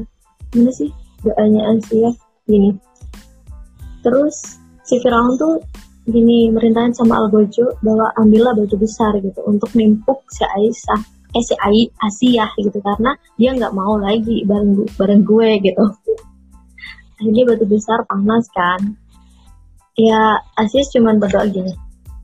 [0.52, 0.90] mana sih?
[1.22, 2.10] Doanya Asia
[2.50, 2.74] gini.
[4.02, 5.62] Terus si Firaun tuh
[6.02, 10.98] gini merintahin sama Algojo bahwa ambillah batu besar gitu untuk nimpuk si Aisyah
[11.32, 15.84] eh si Ai Asia gitu karena dia nggak mau lagi bareng bareng gue gitu.
[17.22, 18.98] Akhirnya batu besar panas kan
[19.96, 21.74] ya Asia cuma berdoa gini.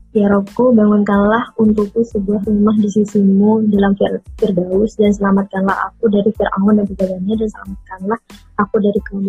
[0.09, 3.93] Ya Robku, bangunkanlah untukku sebuah rumah di sisimu dalam
[4.41, 8.19] Firdaus dan selamatkanlah aku dari Fir'aun dan badannya dan selamatkanlah
[8.57, 9.21] aku dari kaum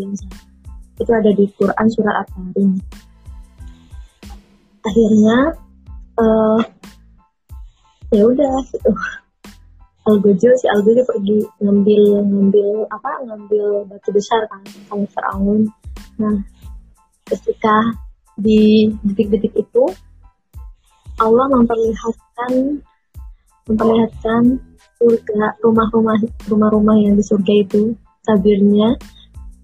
[0.96, 2.80] Itu ada di Quran surah At-Tarim.
[4.80, 5.36] Akhirnya
[6.16, 6.60] uh,
[8.16, 8.90] ya udah gitu.
[10.08, 15.68] Algojo si Algojo pergi ngambil ngambil apa ngambil batu besar kan sama Firaun.
[16.16, 16.40] Nah
[17.28, 17.84] ketika
[18.40, 19.84] di detik-detik itu
[21.20, 22.80] Allah memperlihatkan
[23.68, 24.42] memperlihatkan
[25.00, 26.16] surga rumah-rumah
[26.48, 28.96] rumah-rumah yang di surga itu tabirnya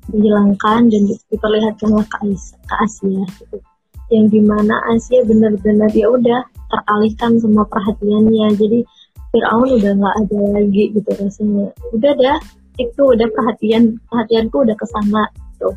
[0.07, 3.59] dihilangkan dan diperlihatkanlah ke Asia, ke Asia gitu.
[4.07, 8.55] Yang di mana Asia benar-benar ya udah teralihkan semua perhatiannya.
[8.55, 8.87] Jadi
[9.35, 11.75] Fir'aun udah nggak ada lagi gitu rasanya.
[11.91, 12.39] Udah dah
[12.77, 15.25] itu udah perhatian perhatianku udah ke sana
[15.57, 15.73] tuh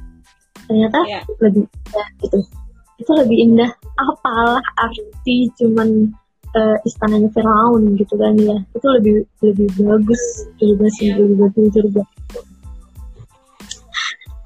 [0.67, 1.23] ternyata yeah.
[1.39, 2.39] lebih indah gitu
[2.99, 6.11] itu lebih indah apalah arti cuman
[6.53, 10.23] uh, istananya Firaun gitu kan ya itu lebih lebih bagus
[10.59, 11.15] lebih bagus yeah.
[11.15, 12.03] lebih bagus juga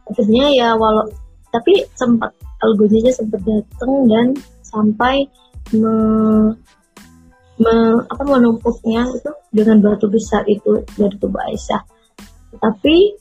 [0.08, 1.10] akhirnya ya walau
[1.54, 4.28] tapi sempat Algojinya sempat datang dan
[4.64, 5.28] sampai
[5.76, 5.96] me,
[7.60, 7.74] me,
[8.08, 11.84] apa menumpuknya itu dengan batu besar itu dari tubuh Aisyah.
[12.58, 13.20] Tapi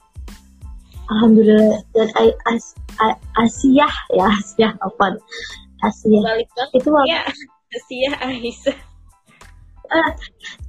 [1.10, 2.08] alhamdulillah dan
[3.38, 5.18] Asia ya Asia apa
[5.82, 6.20] Asia
[6.72, 7.00] itu apa?
[7.10, 7.20] Ya,
[7.74, 8.78] Asia Aisyah.
[9.92, 10.10] Ah,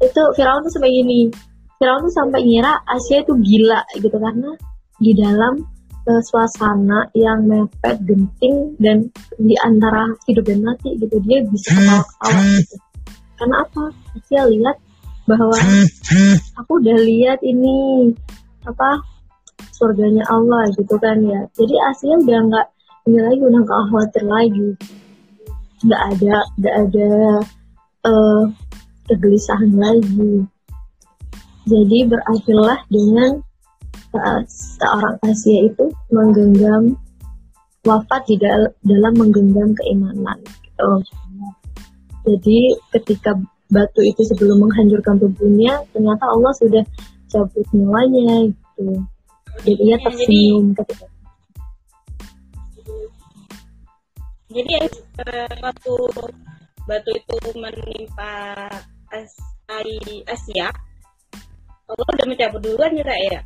[0.01, 1.29] itu Firaun tuh sampai gini.
[1.77, 4.51] Firaun tuh sampai ngira Asia itu gila gitu karena
[4.97, 5.63] di dalam
[6.09, 9.07] uh, suasana yang mepet, genting dan
[9.37, 12.75] di antara hidup dan mati gitu dia bisa ketawa-ketawa gitu.
[13.37, 13.83] Karena apa?
[14.27, 14.77] Saya lihat
[15.23, 15.55] bahwa
[16.59, 18.11] aku udah lihat ini
[18.67, 19.12] apa
[19.73, 21.41] surganya Allah gitu kan ya.
[21.57, 22.67] Jadi Asia udah nggak
[23.09, 24.69] ini lagi udah nggak khawatir lagi.
[25.83, 27.09] Nggak ada nggak ada
[28.07, 28.43] uh,
[29.09, 30.47] kegelisahan lagi.
[31.67, 33.41] Jadi berakhirlah dengan
[34.13, 34.45] saat
[34.79, 36.93] seorang Asia itu menggenggam
[37.83, 40.91] wafat di dal dalam menggenggam keimanan gitu.
[42.23, 42.59] Jadi
[42.95, 43.35] ketika
[43.67, 46.83] batu itu sebelum menghancurkan tubuhnya, ternyata Allah sudah
[47.27, 49.03] cabut nyawanya gitu.
[49.61, 51.05] Jadi ia tersenyum ketika
[54.53, 55.95] jadi uh, waktu
[56.85, 58.69] batu itu menimpa
[59.09, 59.33] As
[60.29, 60.69] Asia,
[61.89, 63.01] Allah udah mencabut duluan ya
[63.33, 63.39] ya?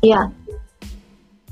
[0.00, 0.22] Iya.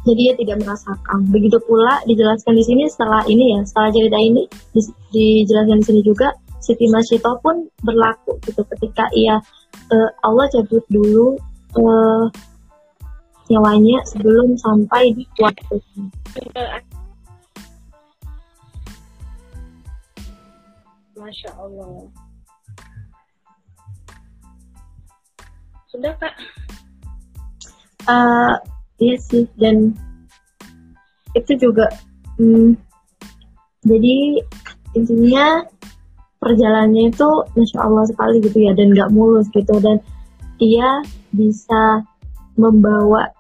[0.09, 1.29] Jadi dia tidak merasakan.
[1.29, 4.81] Begitu pula dijelaskan di sini setelah ini ya, setelah cerita ini di,
[5.13, 6.33] dijelaskan di sini juga
[6.65, 9.37] Siti Masito pun berlaku gitu ketika ia
[9.93, 11.37] uh, Allah cabut dulu
[11.77, 12.25] uh,
[13.49, 15.77] nyawanya sebelum sampai di waktu.
[21.19, 22.09] Masya Allah.
[25.89, 26.37] Sudah kak
[28.09, 28.55] uh,
[28.99, 29.93] iya sih dan
[31.37, 31.87] itu juga
[32.41, 32.75] hmm,
[33.85, 34.17] jadi
[34.97, 35.63] intinya
[36.41, 40.01] perjalanannya itu masya Allah sekali gitu ya dan nggak mulus gitu dan
[40.59, 42.03] dia bisa
[42.59, 43.31] membawa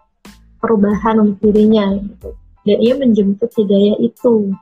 [0.62, 2.30] perubahan untuk dirinya gitu.
[2.62, 4.54] Dan ia menjemput hidayah itu.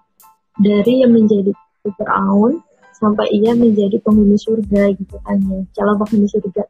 [0.57, 1.53] Dari yang menjadi
[1.85, 2.65] Fir'aun
[2.97, 5.61] sampai ia menjadi penghuni surga gitu kan ya.
[5.77, 6.65] Calon penghuni surga.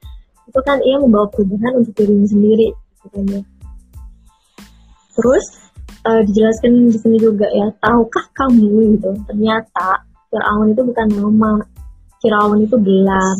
[0.50, 2.74] Itu kan ia membawa perubahan untuk dirinya sendiri
[3.06, 3.46] katanya.
[5.14, 5.44] Terus
[6.02, 11.52] uh, dijelaskan di sini juga ya, tahukah kamu gitu, ternyata Fir'aun itu bukan nama.
[12.16, 13.38] Firaun itu gelam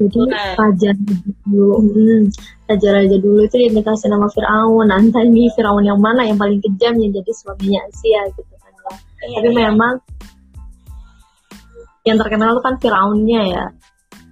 [0.00, 0.54] jadi Gelam.
[0.56, 0.90] raja
[1.46, 2.22] dulu hmm,
[2.68, 6.96] raja-raja dulu itu yang dikasih nama Firaun nanti nih Firaun yang mana yang paling kejam
[6.96, 8.94] yang jadi suaminya Asia gitu kan ya.
[9.22, 9.60] Iya, tapi iya.
[9.70, 9.94] memang
[12.02, 13.66] yang terkenal itu kan Firaunnya ya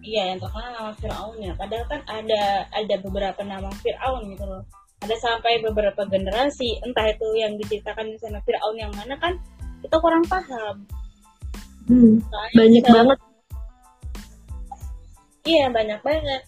[0.01, 1.53] Iya, yang terkenal nama Fir'aun ya.
[1.53, 4.65] Padahal kan ada ada beberapa nama Fir'aun gitu loh.
[5.05, 9.37] Ada sampai beberapa generasi, entah itu yang diceritakan di sana Fir'aun yang mana kan
[9.85, 10.89] kita kurang paham.
[11.89, 13.19] hmm, Soalnya banyak bisa- banget
[15.45, 16.43] Iya, banyak banget.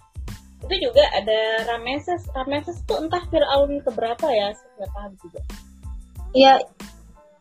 [0.63, 1.41] Itu juga ada
[1.75, 2.23] Rameses.
[2.37, 5.41] Rameses tuh entah Fir'aun keberapa ya, saya nggak paham juga.
[6.33, 6.55] Iya,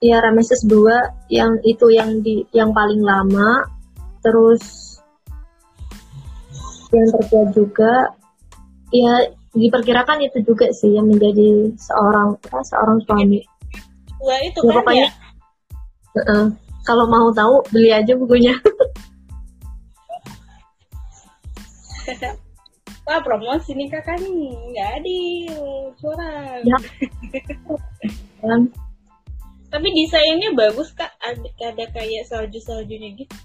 [0.02, 0.90] ya Rameses II
[1.30, 3.64] yang itu yang di yang paling lama,
[4.26, 4.98] terus
[6.92, 7.94] yang tertua juga,
[8.92, 9.14] ya
[9.52, 13.40] diperkirakan itu juga sih yang menjadi seorang apa, seorang suami.
[14.20, 15.10] Dua itu Ya, kan pokoknya- ya.
[16.12, 16.44] Heeh.
[16.82, 18.58] Kalau mau tahu beli aja bukunya.
[23.02, 24.54] Wah, promosi nih kakak nih.
[24.72, 25.58] Nggak adil.
[25.98, 26.62] Curang.
[26.64, 26.78] Ya.
[29.72, 31.10] Tapi desainnya bagus kak.
[31.18, 33.36] Ada, ada kayak salju-saljunya gitu.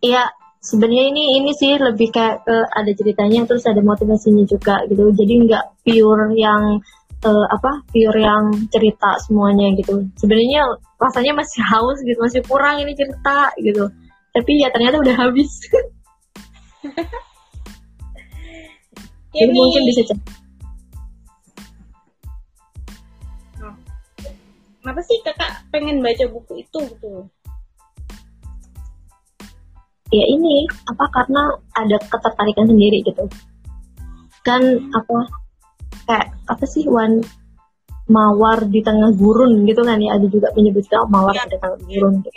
[0.00, 5.12] Iya, sebenarnya ini ini sih lebih kayak ke ada ceritanya terus ada motivasinya juga gitu.
[5.12, 6.80] Jadi nggak pure yang
[7.24, 10.04] eh, apa pure yang cerita semuanya gitu.
[10.20, 10.68] Sebenarnya
[11.00, 13.88] rasanya masih haus gitu, masih kurang ini cerita gitu.
[14.30, 15.50] Tapi ya ternyata udah habis.
[19.30, 20.18] Jadi mungkin bisa cek.
[23.62, 23.74] Oh.
[24.80, 27.28] Kenapa sih kakak pengen baca buku itu gitu?
[30.10, 33.30] Ya ini apa karena ada ketertarikan sendiri gitu.
[34.42, 35.18] Kan apa
[36.10, 37.22] kayak apa sih wan
[38.10, 41.46] mawar di tengah gurun gitu kan ya ada juga menyebutkan mawar Ya.
[41.46, 42.34] di tengah gurun gitu.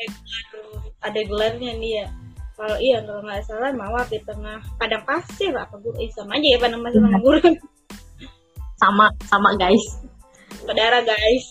[1.02, 2.08] Ada gelarnya nih ya.
[2.54, 6.48] Kalau iya kalau nggak salah mawar di tengah padang pasir apa guru eh, sama aja
[6.54, 7.54] ya padang pasir sama gurun.
[8.78, 9.86] sama sama guys
[10.64, 11.46] Saudara guys.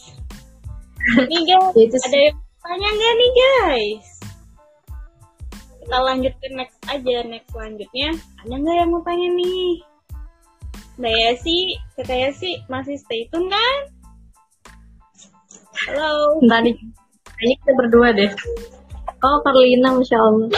[1.29, 4.09] Nih guys, Ya, itu ada yang tanya nggak nih guys?
[5.83, 8.09] Kita lanjut ke next aja, next selanjutnya.
[8.41, 9.69] Ada nggak yang mau tanya nih?
[10.97, 11.57] Mbak Yasi,
[11.99, 13.77] Kak Yasi masih stay tune kan?
[15.91, 16.39] Halo.
[16.41, 16.79] Nih
[17.43, 18.31] kayaknya kita berdua deh
[19.23, 20.49] oh Carlina masya Allah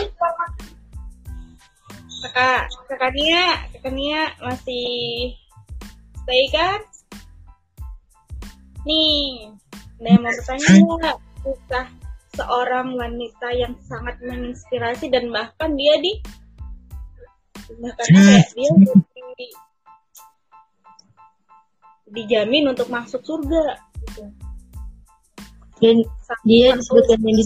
[2.24, 5.36] Kakak, kakak Nia, kakak Nia masih
[6.24, 6.80] stay kan?
[8.88, 9.52] Nih,
[10.00, 11.16] ada yang mau bertanya nggak?
[11.44, 11.86] Kisah
[12.34, 16.12] seorang wanita yang sangat menginspirasi dan bahkan dia di
[17.76, 19.48] bahkan kayak dia di,
[22.08, 23.78] dijamin untuk masuk surga.
[24.04, 24.24] Gitu.
[25.82, 25.96] dan
[26.48, 27.44] dia disebutkan yang di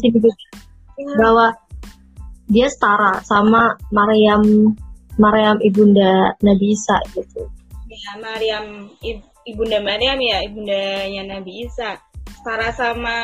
[0.99, 1.47] ya, bahwa
[2.49, 4.75] dia setara sama Maryam
[5.19, 7.47] Maryam ibunda Nabi Isa gitu.
[7.89, 11.99] Ya Maryam Ib- ibunda Maryam ya ibundanya Nabi Isa.
[12.45, 13.17] Sarah sama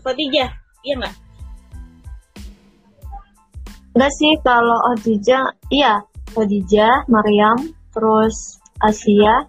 [0.00, 0.48] Khadijah
[0.86, 1.14] iya nggak?
[3.96, 6.00] Enggak sih kalau Khadijah iya
[6.32, 9.44] Khadijah Maryam terus Asia.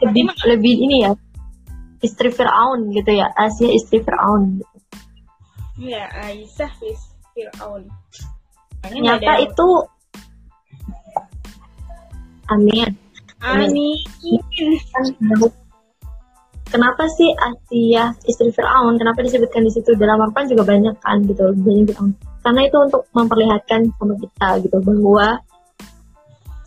[0.00, 1.12] Lebih lebih ini ya
[2.00, 4.77] istri Fir'aun gitu ya Asia istri Fir'aun gitu.
[5.78, 7.00] Ya Aisyah bis
[7.32, 7.86] Fir'aun.
[8.82, 9.68] Ternyata itu
[12.48, 12.90] Amin.
[13.38, 13.96] Amin
[16.68, 19.96] kenapa sih Asia istri Fir'aun kenapa disebutkan di situ?
[19.96, 21.42] Dalam Al-Quran juga banyak kan gitu.
[21.52, 22.12] Banyak Fir'aun
[22.44, 24.76] karena itu untuk memperlihatkan sama kita gitu.
[24.84, 25.40] Bahwa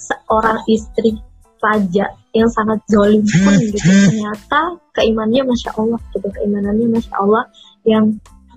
[0.01, 1.17] seorang istri
[1.61, 3.77] raja yang sangat zolim pun gitu.
[3.85, 6.27] Ternyata keimanannya masya Allah gitu.
[6.33, 7.43] Keimanannya masya Allah
[7.85, 8.05] yang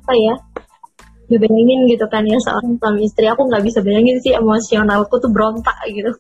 [0.04, 0.34] apa ya
[1.32, 3.24] dibayangin gitu kan ya seorang suami istri.
[3.32, 6.12] Aku nggak bisa bayangin sih emosionalku tuh berontak gitu.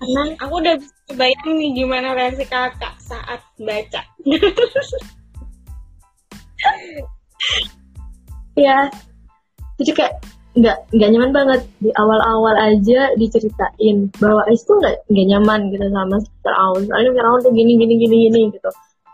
[0.00, 4.02] Karena aku udah bisa bayangin nih gimana reaksi kakak saat baca.
[8.56, 8.88] Ya
[9.76, 10.14] jadi kayak
[10.56, 11.60] nggak nggak nyaman banget.
[11.84, 16.88] Di awal-awal aja diceritain bahwa Ais tuh nggak nggak nyaman gitu sama Fir'aun.
[16.88, 18.70] Soalnya Fir'aun tuh gini gini gini gini gitu.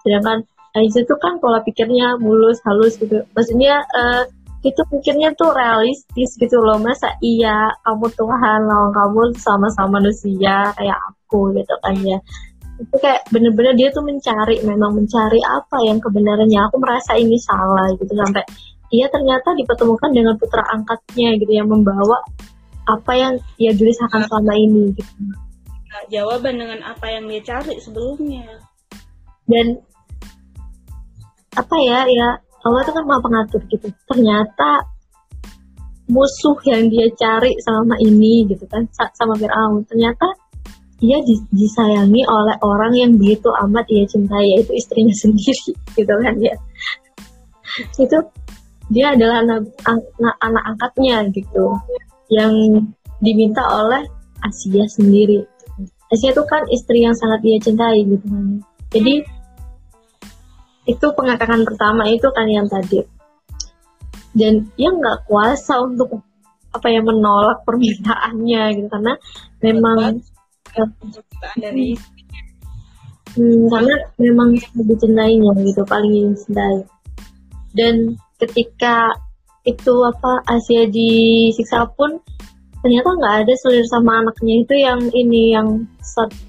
[0.06, 0.46] Sedangkan
[0.76, 3.24] Ais itu kan pola pikirnya mulus halus gitu.
[3.32, 4.22] Maksudnya eh,
[4.66, 6.76] itu pikirnya tuh realistis gitu loh.
[6.82, 12.18] Masa iya kamu Tuhan lawan kamu sama-sama manusia kayak aku gitu kan ya.
[12.78, 16.60] Itu kayak bener-bener dia tuh mencari memang mencari apa yang kebenarannya.
[16.70, 18.44] Aku merasa ini salah gitu sampai
[18.88, 22.24] dia ternyata dipertemukan dengan putra angkatnya gitu yang membawa
[22.88, 25.12] apa yang dia gelisahkan selama ini gitu.
[25.88, 28.64] Nah, jawaban dengan apa yang dia cari sebelumnya.
[29.48, 29.80] Dan
[31.58, 32.28] apa ya ya
[32.66, 33.86] Allah itu kan maha pengatur gitu.
[34.06, 34.70] Ternyata
[36.08, 40.24] musuh yang dia cari selama ini gitu kan sama Fir'aun ternyata
[40.98, 41.20] dia
[41.52, 46.54] disayangi oleh orang yang begitu amat dia cintai yaitu istrinya sendiri gitu kan ya.
[47.94, 48.18] Itu
[48.88, 51.76] dia adalah anak, anak, anak angkatnya gitu
[52.32, 52.52] yang
[53.20, 54.02] diminta oleh
[54.42, 55.44] Asia sendiri.
[56.08, 58.64] Asia itu kan istri yang sangat dia cintai gitu kan.
[58.88, 59.37] Jadi
[60.88, 63.04] itu pengangkatan pertama itu kan yang tadi.
[64.32, 66.24] Dan dia nggak kuasa untuk
[66.72, 69.12] apa ya menolak permintaannya gitu karena
[69.64, 70.20] memang
[71.56, 71.96] dari
[73.34, 76.84] hmm, karena memang lebih cintainya gitu paling cintai
[77.72, 79.16] dan ketika
[79.66, 82.16] itu apa Asia disiksa pun
[82.80, 85.68] ternyata nggak ada selir sama anaknya itu yang ini yang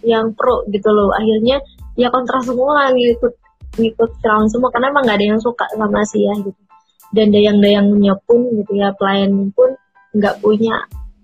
[0.05, 1.09] yang pro gitu loh.
[1.17, 1.57] Akhirnya
[1.99, 3.33] ya kontra semua ngikut
[3.77, 6.61] ngikut Firaun semua karena emang nggak ada yang suka sama Asia gitu.
[7.09, 9.73] Dan dayang-dayangnya pun gitu ya pelayan pun
[10.13, 10.73] nggak punya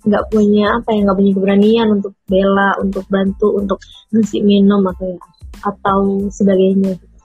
[0.06, 3.82] nggak punya apa ya nggak punya keberanian untuk bela untuk bantu untuk
[4.14, 5.18] ngasih minum atau ya
[5.66, 7.18] atau sebagainya gitu.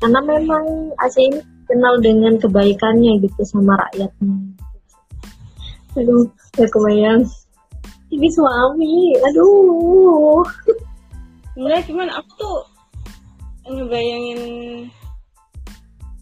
[0.00, 0.64] Karena memang
[0.98, 4.34] Aceh ini kenal dengan kebaikannya gitu sama rakyatnya.
[6.00, 6.26] Aduh
[6.56, 7.22] gak kebayang.
[8.12, 10.44] Ini suami aduh.
[11.56, 12.56] Enggak cuman aku tuh
[13.66, 14.40] ngebayangin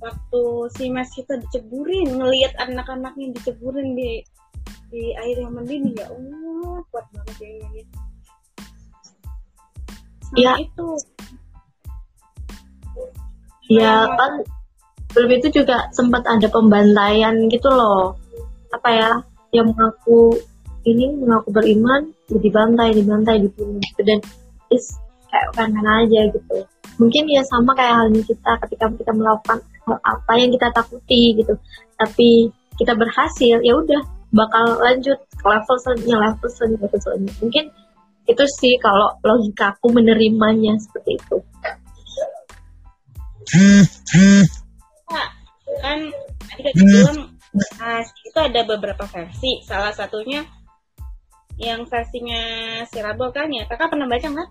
[0.00, 0.42] waktu
[0.76, 4.24] si Mas kita diceburin ngelihat anak-anaknya diceburin di
[4.90, 7.68] di air yang mendidih ya Allah kuat banget ya ya
[10.34, 10.52] ya.
[10.58, 10.88] itu.
[13.70, 14.42] Ya kan
[15.14, 18.18] belum itu juga sempat ada pembantaian gitu loh.
[18.74, 19.10] Apa ya
[19.54, 20.38] yang mengaku
[20.86, 24.02] ini mengaku beriman dibantai dibantai dibunuh gitu.
[24.02, 24.18] Dan
[24.74, 24.90] is
[25.30, 26.66] kayak kan aja gitu
[27.00, 31.56] mungkin ya sama kayak halnya kita ketika kita melakukan apa yang kita takuti gitu.
[31.96, 34.04] Tapi kita berhasil ya udah
[34.36, 37.34] bakal lanjut ke level selanjutnya level selanjutnya level selanjutnya.
[37.40, 37.64] Mungkin
[38.28, 41.36] itu sih kalau logika aku menerimanya seperti itu.
[45.80, 45.98] Kan
[46.46, 47.18] tadi kita bilang
[47.80, 49.64] nah, itu ada beberapa versi.
[49.64, 50.44] Salah satunya
[51.56, 52.40] yang versinya
[52.84, 53.64] si Rabo kan ya.
[53.64, 54.50] Kakak pernah baca nggak?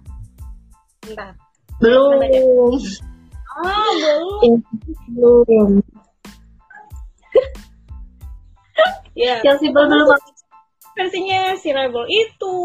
[1.14, 1.49] Entah.
[1.80, 2.20] Belum.
[3.60, 4.60] Oh, belum.
[5.16, 5.72] belum.
[9.16, 9.40] ya.
[9.44, 10.08] Yang simpel belum.
[10.96, 12.56] Versinya si Rebel itu.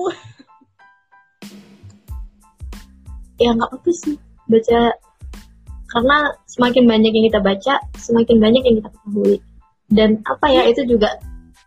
[3.39, 4.15] Ya nggak apa sih
[4.47, 4.95] baca
[5.95, 6.19] karena
[6.51, 9.37] semakin banyak yang kita baca, semakin banyak yang kita ketahui.
[9.91, 11.19] Dan apa ya itu juga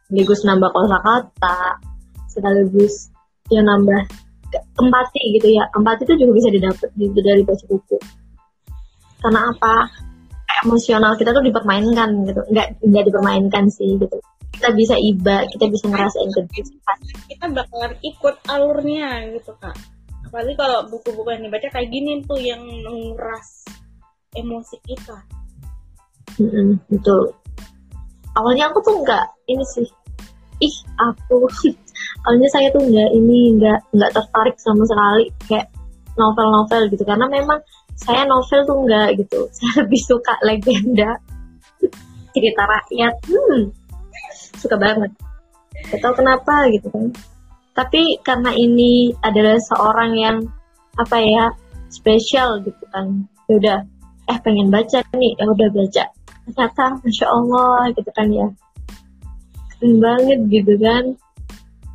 [0.08, 1.80] sekaligus nambah kosakata,
[2.28, 3.12] sekaligus
[3.48, 5.64] ya nambah empati gitu ya.
[5.76, 7.98] Empati itu juga bisa didapat gitu dari baca buku.
[9.24, 9.76] Karena apa?
[10.66, 12.42] Emosional kita tuh dipermainkan gitu.
[12.52, 14.18] Nggak nggak dipermainkan sih gitu.
[14.58, 16.98] Kita bisa iba kita bisa ngerasain kejutan
[17.38, 19.78] kita bakalan ikut alurnya gitu kak.
[20.26, 23.62] Apalagi kalau buku-buku yang dibaca kayak gini tuh yang menguras
[24.34, 25.18] emosi kita.
[26.42, 27.32] Mm -hmm, betul.
[28.34, 29.88] Awalnya aku tuh nggak ini sih.
[30.66, 31.46] Ih aku
[32.26, 35.68] awalnya saya tuh nggak ini nggak nggak tertarik sama sekali kayak
[36.18, 37.04] novel-novel gitu.
[37.06, 37.62] Karena memang
[37.98, 39.40] saya novel tuh enggak gitu.
[39.58, 41.18] Saya lebih suka legenda.
[42.34, 43.14] Cerita rakyat.
[43.26, 43.64] Hmm.
[44.58, 45.14] Suka banget.
[45.94, 47.14] Gak tau kenapa gitu kan.
[47.78, 50.38] Tapi karena ini adalah seorang yang
[50.98, 51.46] apa ya
[51.94, 53.26] spesial gitu kan.
[53.50, 53.80] Ya udah.
[54.28, 55.34] Eh pengen baca nih.
[55.38, 56.04] Ya udah baca.
[56.48, 58.48] Ternyata masya allah gitu kan ya.
[59.78, 61.18] Keren banget gitu kan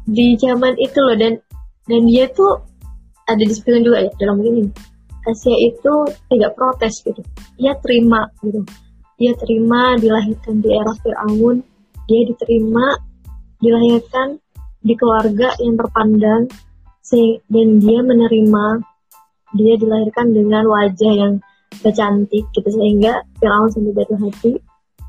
[0.08, 1.38] di zaman itu loh dan
[1.86, 2.62] dan dia tuh
[3.26, 4.66] ada di juga ya dalam ini.
[5.22, 5.94] Asia itu
[6.34, 7.22] tidak protes gitu.
[7.54, 8.66] Dia terima gitu.
[9.22, 11.62] Dia terima dilahirkan di era Fir'aun
[12.10, 12.98] dia diterima
[13.62, 14.38] dilahirkan
[14.82, 16.42] di keluarga yang terpandang
[17.46, 18.66] dan dia menerima
[19.52, 21.32] dia dilahirkan dengan wajah yang
[21.84, 24.52] cantik gitu sehingga Fir'aun sampai jatuh hati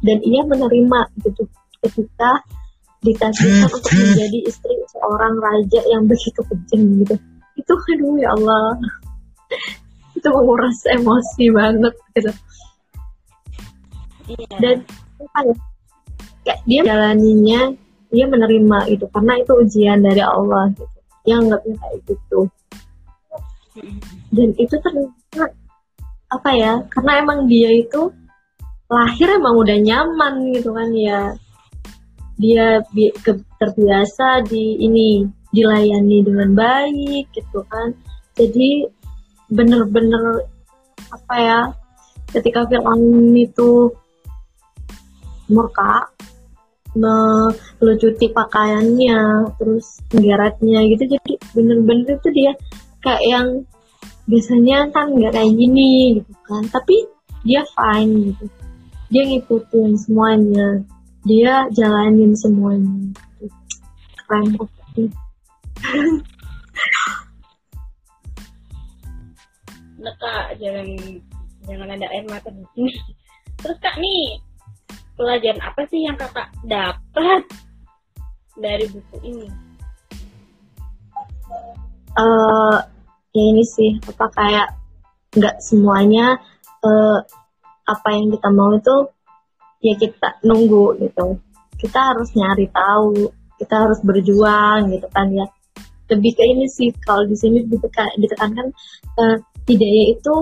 [0.04, 1.44] dan ia menerima gitu.
[1.84, 2.44] Ketika
[3.04, 7.16] ditakdirkan untuk menjadi istri seorang raja yang begitu kejam gitu.
[7.60, 8.80] Itu aduh ya Allah.
[10.16, 12.32] Itu menguras emosi banget gitu.
[14.24, 14.56] Iya.
[14.56, 14.78] dan
[15.20, 15.56] apa ya
[16.48, 17.62] kayak dia jalaninya
[18.08, 20.98] dia menerima itu karena itu ujian dari Allah gitu.
[21.28, 22.40] Yang nggak kayak gitu.
[24.32, 25.52] Dan itu ternyata
[26.32, 28.10] apa ya karena emang dia itu
[28.90, 31.34] lahir emang udah nyaman gitu kan ya
[32.38, 33.14] dia bi
[33.60, 37.94] terbiasa di ini dilayani dengan baik gitu kan.
[38.34, 38.90] Jadi
[39.54, 40.50] bener-bener
[41.14, 41.60] apa ya
[42.34, 43.94] ketika Fir'aun itu
[45.54, 46.10] murka
[46.98, 52.54] melucuti pakaiannya terus menggeraknya gitu jadi bener-bener itu dia
[53.02, 53.48] kayak yang
[54.30, 56.64] biasanya kan nggak kayak gini gitu kan.
[56.72, 56.96] Tapi
[57.44, 58.46] dia fine gitu.
[59.14, 60.82] Dia ngikutin semuanya
[61.24, 63.16] dia jalanin semuanya.
[64.28, 64.56] Keren.
[70.04, 70.88] Nah, kak jangan
[71.64, 72.92] jangan ada air mata di sini.
[73.64, 74.36] Terus kak nih
[75.16, 77.42] pelajaran apa sih yang kakak dapat
[78.60, 79.48] dari buku ini?
[82.20, 82.78] Eh
[83.34, 84.70] ya ini sih apa kayak
[85.34, 86.38] nggak semuanya
[86.86, 87.20] eh,
[87.90, 89.10] apa yang kita mau itu
[89.84, 91.38] ya kita nunggu gitu.
[91.76, 93.28] Kita harus nyari tahu
[93.60, 95.46] kita harus berjuang gitu kan ya.
[96.12, 98.68] Lebih ke ini sih kalau di sini ditekan, ditekankan
[99.20, 100.36] eh, hidayah itu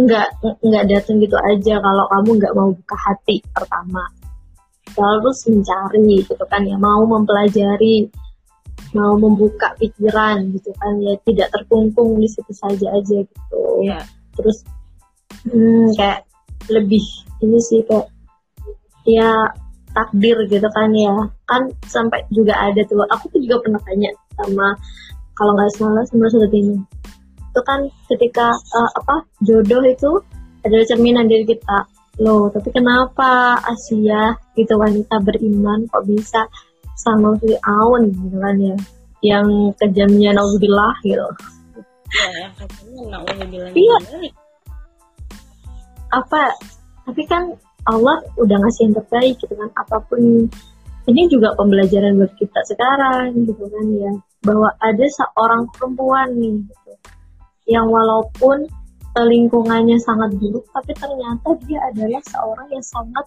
[0.00, 0.28] nggak
[0.64, 4.04] nggak datang gitu aja kalau kamu nggak mau buka hati pertama.
[4.90, 8.10] Terus mencari gitu kan ya mau mempelajari
[8.90, 11.14] mau membuka pikiran gitu kan ya.
[11.22, 13.62] Tidak terkungkung di situ saja aja gitu.
[13.86, 14.02] Ya
[14.34, 14.64] terus
[15.46, 16.26] hmm, kayak
[16.70, 17.02] lebih
[17.42, 18.08] ini sih kayak
[19.16, 19.30] ya
[19.90, 21.14] takdir gitu kan ya.
[21.50, 24.68] Kan sampai juga ada tuh aku tuh juga pernah tanya sama
[25.34, 26.76] kalau nggak salah sama ini
[27.50, 30.10] itu kan ketika eh, apa jodoh itu
[30.62, 31.78] adalah cerminan dari kita.
[32.20, 36.44] Loh tapi kenapa Asia gitu wanita beriman kok bisa
[37.00, 38.76] sama Fir'aun gitu kan ya?
[39.20, 39.46] Yang
[39.80, 41.26] kejamnya nauzubillah gitu.
[42.10, 43.96] Ya yang katanya na'udzubillah Iya.
[46.10, 46.42] apa
[47.06, 47.54] tapi kan
[47.88, 50.48] Allah udah ngasih yang terbaik gitu kan apa pun.
[51.08, 54.12] Ini juga pembelajaran buat kita sekarang gitu kan ya.
[54.44, 56.92] Bahwa ada seorang perempuan nih gitu.
[57.72, 58.58] Yang walaupun
[59.16, 63.26] eh, lingkungannya sangat buruk tapi ternyata dia adalah seorang yang sangat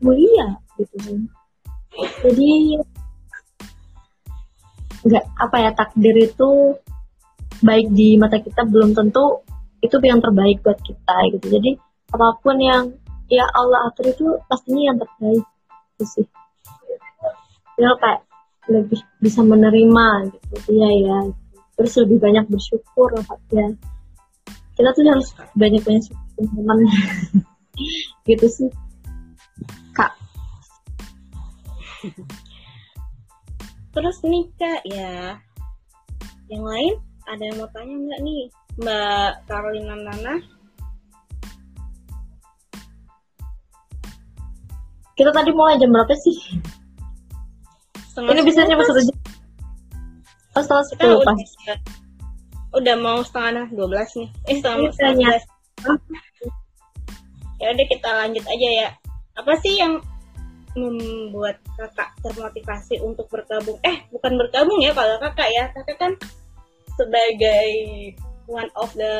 [0.00, 0.48] mulia
[0.80, 1.20] gitu kan.
[2.24, 2.80] Jadi
[5.02, 6.78] nggak apa ya takdir itu
[7.62, 9.42] baik di mata kita belum tentu
[9.82, 11.46] itu yang terbaik buat kita gitu.
[11.58, 11.70] Jadi
[12.12, 12.84] apa pun yang
[13.32, 15.44] ya Allah atur itu pastinya yang terbaik.
[15.96, 16.26] Gitu sih.
[17.80, 18.20] Ya kayak
[18.68, 20.76] lebih bisa menerima gitu.
[20.76, 21.18] Iya ya.
[21.80, 23.08] Terus lebih banyak bersyukur
[23.50, 23.66] ya.
[24.76, 26.78] Kita tuh harus banyak banyak syukur teman.
[28.28, 28.68] Gitu sih.
[29.96, 30.12] Kak.
[33.92, 35.40] Terus nih kak ya.
[36.52, 38.42] Yang lain ada yang mau tanya nggak nih?
[38.80, 40.34] Mbak Carolina Nana
[45.18, 46.36] kita tadi mulai jam berapa sih?
[48.12, 49.16] Setengah ini bisa nyampe satu jam.
[50.52, 51.40] Oh kita sepuluh udah, pas
[52.76, 54.28] udah mau setengah dua belas nih.
[54.48, 55.26] Eh setengah setengah tanya.
[55.28, 55.42] belas.
[57.60, 58.88] Ya udah kita lanjut aja ya.
[59.40, 60.00] Apa sih yang
[60.72, 63.76] membuat kakak termotivasi untuk bergabung?
[63.84, 65.64] Eh bukan bergabung ya kalau kakak ya.
[65.72, 66.12] Kakak kan
[67.00, 67.68] sebagai
[68.48, 69.14] one of the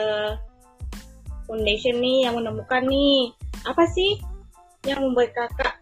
[1.49, 3.32] foundation nih yang menemukan nih.
[3.68, 4.20] Apa sih
[4.84, 5.80] yang membuat kakak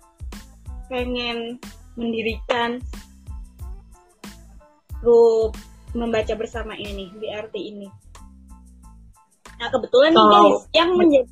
[0.90, 1.56] pengen
[1.94, 2.82] mendirikan
[5.00, 5.54] grup
[5.94, 7.88] membaca bersama ini BRT ini
[9.56, 11.30] nah kebetulan nih guys yang menjadi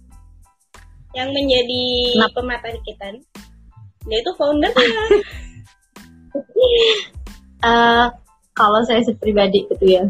[1.16, 1.84] yang menjadi
[2.14, 2.34] Kenapa?
[2.38, 3.24] pemateri kita nih
[4.06, 4.88] dia itu foundernya
[7.58, 8.06] Eh,
[8.54, 10.06] kalau saya pribadi gitu ya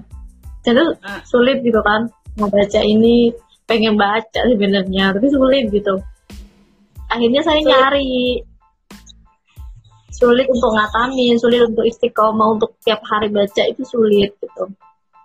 [0.60, 1.20] saya tuh Ah.
[1.24, 2.04] sulit gitu kan
[2.36, 3.32] mau baca ini
[3.64, 5.96] pengen baca sebenarnya tapi sulit gitu
[7.08, 7.72] akhirnya saya Sulit.
[7.72, 8.08] nyari
[10.18, 14.66] sulit untuk ngatamin sulit untuk istiqomah untuk tiap hari baca itu sulit gitu.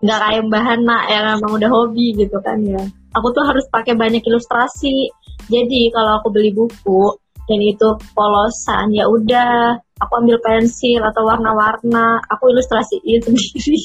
[0.05, 2.83] Nggak kayak Mbak Hana yang emang udah hobi gitu kan ya.
[3.17, 5.09] Aku tuh harus pakai banyak ilustrasi.
[5.49, 12.21] Jadi kalau aku beli buku dan itu polosan ya udah aku ambil pensil atau warna-warna
[12.29, 13.81] aku ilustrasiin sendiri.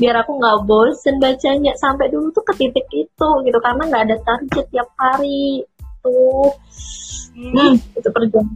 [0.00, 3.58] Biar aku nggak bosen bacanya sampai dulu tuh ke titik itu gitu.
[3.60, 5.60] Karena nggak ada target tiap hari.
[6.02, 6.50] Tuh.
[7.32, 8.52] Hmm, itu perjuangan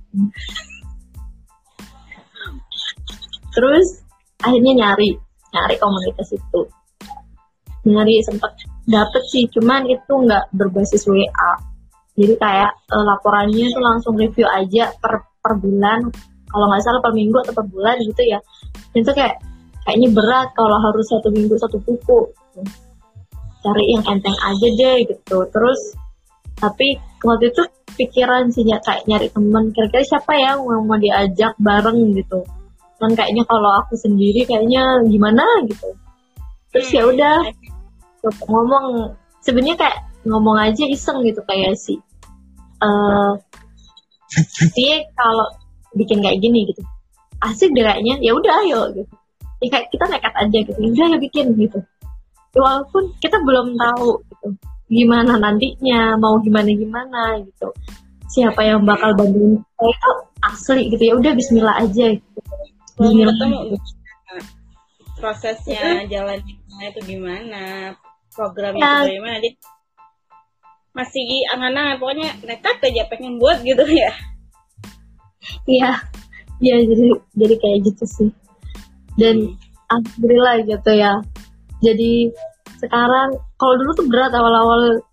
[3.57, 4.05] terus
[4.45, 5.17] akhirnya nyari
[5.57, 6.61] nyari komunitas itu.
[7.89, 8.53] Nyari sempat
[8.85, 11.53] dapet sih cuman itu nggak berbasis WA
[12.17, 16.09] jadi kayak eh, laporannya tuh langsung review aja per per bulan.
[16.49, 18.41] Kalau nggak salah per minggu atau per bulan gitu ya.
[18.97, 19.37] Itu kayak
[19.85, 22.33] kayaknya berat kalau harus satu minggu satu buku.
[23.61, 25.39] Cari yang enteng aja deh gitu.
[25.53, 25.81] Terus
[26.57, 27.63] tapi waktu itu
[28.01, 29.69] pikiran sih ya, kayak nyari temen.
[29.77, 32.41] Kira-kira siapa ya yang mau diajak bareng gitu
[32.97, 35.89] kan kayaknya kalau aku sendiri kayaknya gimana gitu.
[36.73, 37.39] Terus ya udah.
[38.27, 41.95] ngomong sebenarnya kayak ngomong aja iseng gitu kayak si
[42.83, 43.33] eh
[44.75, 45.47] dia kalau
[45.95, 46.83] bikin kayak gini gitu.
[47.45, 48.19] Asik deh kayaknya.
[48.19, 49.15] Ya udah ayo gitu.
[49.63, 50.79] Ya kayak kita nekat aja gitu.
[50.81, 51.79] Ya udah ya bikin gitu.
[52.57, 54.49] Ya, walaupun kita belum tahu gitu
[54.87, 57.69] gimana nantinya mau gimana gimana gitu.
[58.27, 60.11] Siapa yang bakal bantuin saya itu
[60.43, 61.03] asli gitu.
[61.07, 62.41] Ya udah Bismillah aja gitu.
[62.97, 63.77] Bismillah.
[65.21, 66.41] prosesnya jalan
[66.81, 67.93] itu gimana?
[68.33, 68.97] Programnya ya.
[69.05, 69.51] itu gimana Jadi,
[70.97, 71.25] masih
[71.57, 74.13] angan-angan pokoknya nekat aja pengen buat gitu ya.
[75.69, 75.93] Iya.
[76.57, 77.05] Iya jadi
[77.37, 78.31] jadi kayak gitu sih.
[79.21, 79.93] Dan hmm.
[79.93, 81.13] alhamdulillah gitu ya.
[81.85, 82.33] Jadi
[82.81, 85.05] sekarang kalau dulu tuh berat awal-awal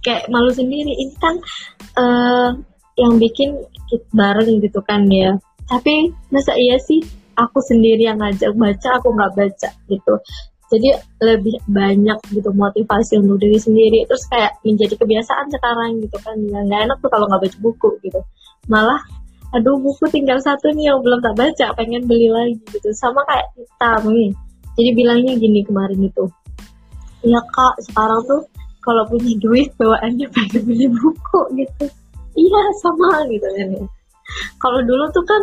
[0.00, 0.88] kayak malu sendiri.
[0.88, 1.36] Ini kan
[2.00, 2.50] uh,
[2.96, 3.60] yang bikin
[4.12, 5.36] bareng gitu kan ya
[5.68, 7.04] tapi masa iya sih
[7.36, 10.14] aku sendiri yang ngajak baca aku nggak baca gitu.
[10.68, 10.90] Jadi
[11.24, 14.04] lebih banyak gitu motivasi untuk diri sendiri.
[14.04, 16.36] Terus kayak menjadi kebiasaan sekarang gitu kan.
[16.36, 18.20] Nggak enak tuh kalau nggak baca buku gitu.
[18.68, 19.00] Malah
[19.56, 22.92] aduh buku tinggal satu nih yang belum tak baca pengen beli lagi gitu.
[22.92, 24.32] Sama kayak kita nih
[24.78, 26.24] jadi bilangnya gini kemarin itu
[27.26, 28.46] ya kak sekarang tuh
[28.86, 31.84] kalau punya duit bawaannya pengen beli buku gitu.
[32.38, 33.88] Iya sama gitu kan.
[34.60, 35.42] Kalau dulu tuh kan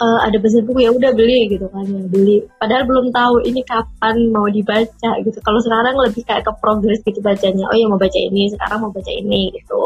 [0.00, 2.42] uh, ada pesan buku ya udah beli gitu kan ya beli.
[2.56, 5.38] Padahal belum tahu ini kapan mau dibaca gitu.
[5.44, 7.64] Kalau sekarang lebih kayak ke progres gitu bacanya.
[7.70, 9.80] Oh ya mau baca ini sekarang mau baca ini gitu.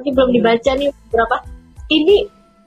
[0.00, 1.36] Ini belum dibaca nih berapa?
[1.90, 2.16] Ini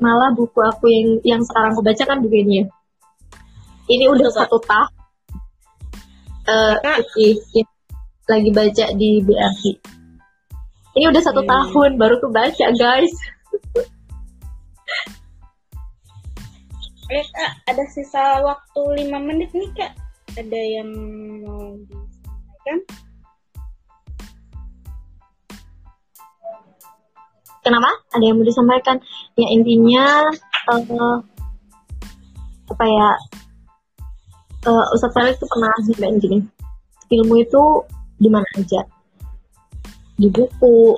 [0.04, 2.66] malah buku aku yang yang sekarang aku baca kan buku ini ya?
[3.84, 5.04] Ini udah Betul, satu tahun
[6.48, 6.76] uh,
[7.20, 7.62] ini,
[8.28, 9.72] lagi baca di BRI
[10.94, 11.50] ini udah satu hmm.
[11.50, 13.14] tahun baru aku baca guys
[17.12, 19.92] eh kak ada sisa waktu lima menit nih kak.
[20.34, 20.90] Ada yang
[21.44, 22.78] mau disampaikan?
[27.64, 27.92] Kenapa?
[28.16, 28.98] Ada yang mau disampaikan?
[29.36, 30.06] Ya intinya
[30.72, 31.18] uh,
[32.72, 33.08] apa ya
[34.68, 36.40] uh, Ustadz Felix tuh pernah bilang gini.
[37.14, 37.64] Ilmu itu
[38.18, 38.82] di mana aja?
[40.18, 40.98] Di buku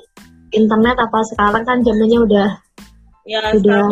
[0.56, 2.50] internet apa sekarang kan zamannya udah
[3.26, 3.84] ya udah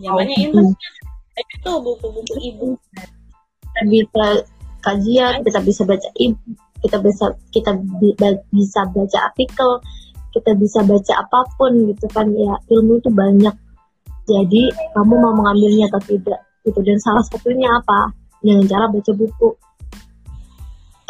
[0.00, 2.68] zamannya oh, internet itu buku-buku ibu.
[3.62, 4.24] Kita bisa
[4.82, 6.40] kajian kita bisa baca ibu
[6.82, 7.70] kita bisa kita
[8.50, 9.70] bisa baca artikel
[10.32, 12.26] kita bisa baca apa pun gitu kan.
[12.32, 13.54] Ya ilmu itu banyak.
[14.26, 14.62] Jadi
[14.96, 16.80] kamu mau mengambilnya atau tidak gitu.
[16.80, 18.10] Dan salah satunya apa?
[18.40, 19.48] Dengan cara baca buku.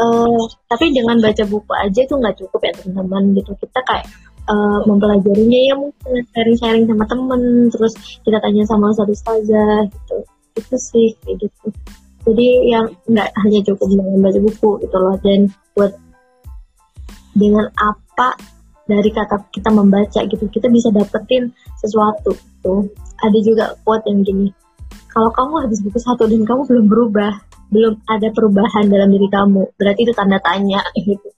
[0.03, 3.23] Uh, tapi dengan baca buku aja itu nggak cukup ya teman-teman.
[3.39, 3.51] Gitu.
[3.63, 4.07] Kita kayak
[4.49, 10.17] uh, mempelajarinya ya mungkin sharing-sharing sama temen terus kita tanya sama satu ustazah gitu.
[10.59, 11.67] Itu sih kayak gitu.
[12.23, 15.17] Jadi yang nggak hanya cukup dengan baca buku gitu loh.
[15.21, 15.41] Dan
[15.75, 15.93] buat
[17.33, 18.37] dengan apa
[18.87, 21.49] dari kata kita membaca gitu kita bisa dapetin
[21.81, 22.93] sesuatu tuh
[23.25, 24.53] ada juga quote yang gini
[25.09, 27.33] kalau kamu habis buku satu dan kamu belum berubah
[27.73, 29.65] belum ada perubahan dalam diri kamu.
[29.81, 31.29] Berarti itu tanda tanya gitu.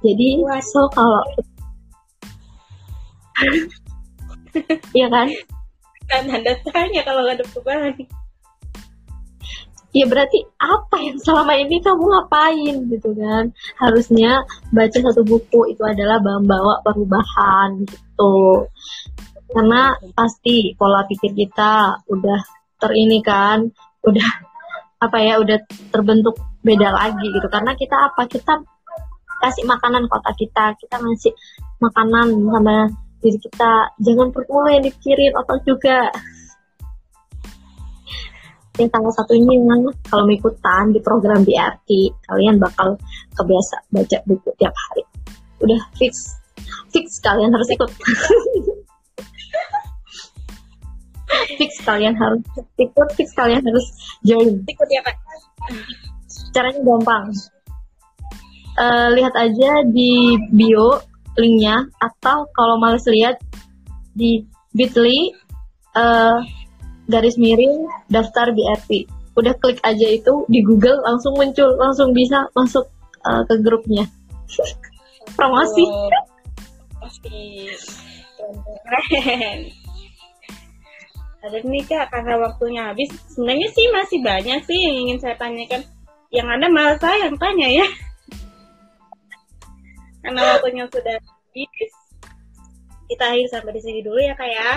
[0.00, 1.20] Jadi so kalau
[4.96, 5.28] Iya kan?
[6.10, 7.94] Kan tanda tanya kalau ada perubahan.
[9.90, 13.50] Ya berarti apa yang selama ini kamu ngapain gitu kan?
[13.74, 18.70] Harusnya baca satu buku itu adalah membawa perubahan gitu.
[19.50, 22.40] Karena pasti pola pikir kita udah
[22.78, 23.66] terini kan,
[24.06, 24.28] udah
[25.04, 25.58] apa ya, udah
[25.90, 27.50] terbentuk beda lagi gitu.
[27.50, 28.30] Karena kita apa?
[28.30, 28.62] Kita
[29.42, 31.34] kasih makanan kota kita, kita ngasih
[31.82, 32.76] makanan sama
[33.20, 36.08] diri kita jangan perut mulu yang dipikirin otak juga
[38.80, 39.54] yang salah satunya
[40.08, 42.96] kalau mau ikutan di program BRT kalian bakal
[43.36, 45.04] kebiasa baca buku tiap hari.
[45.60, 46.40] Udah fix
[46.88, 47.90] fix kalian harus ikut.
[51.30, 52.42] Fix kalian harus
[52.74, 53.86] ikut fix kalian harus
[54.26, 54.50] join.
[54.66, 55.14] Ikut ya pak?
[56.50, 57.30] Caranya gampang.
[58.74, 60.98] Uh, lihat aja di bio
[61.40, 63.40] linknya atau kalau males lihat
[64.14, 64.44] di
[64.76, 65.32] bit.ly
[65.96, 66.38] uh,
[67.10, 72.84] garis miring daftar BRT udah klik aja itu di Google langsung muncul langsung bisa masuk
[73.24, 74.04] uh, ke grupnya.
[75.38, 75.86] Promosi.
[75.86, 76.10] Oh,
[78.90, 79.70] keren
[81.40, 83.08] ada nih kak karena waktunya habis.
[83.32, 85.80] Sebenarnya sih masih banyak sih yang ingin saya tanyakan.
[86.28, 87.86] Yang ada malah saya yang tanya ya
[90.24, 91.92] karena waktunya sudah habis.
[93.10, 94.70] Kita akhir sampai di sini dulu ya kak ya.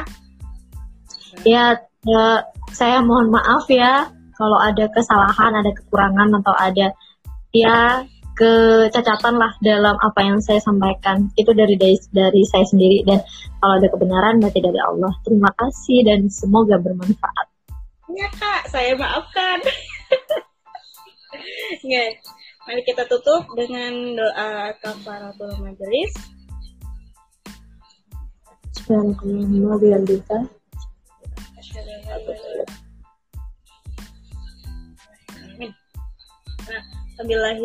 [1.46, 1.66] Ya,
[2.06, 2.26] ya
[2.74, 6.88] saya mohon maaf ya kalau ada kesalahan ada kekurangan atau ada
[7.54, 8.02] ya
[8.34, 11.30] kecacatan lah dalam apa yang saya sampaikan.
[11.38, 13.06] Itu dari dari, dari saya sendiri.
[13.06, 13.22] Dan
[13.62, 15.14] kalau ada kebenaran berarti dari Allah.
[15.22, 17.48] Terima kasih dan semoga bermanfaat.
[18.14, 18.62] Ya kak.
[18.74, 19.62] Saya maafkan.
[21.86, 22.12] Nggak.
[22.64, 26.11] Mari kita tutup dengan doa kafaratul majelis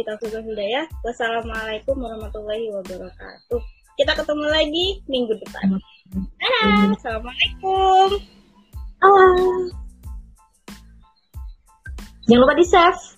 [0.07, 0.86] taufiq hidayah.
[1.03, 3.61] Wassalamualaikum warahmatullahi wabarakatuh.
[3.99, 5.76] Kita ketemu lagi minggu depan.
[6.14, 6.94] Dadah.
[6.94, 8.09] Assalamualaikum.
[9.03, 9.62] Ah.
[12.30, 13.18] Jangan lupa di save.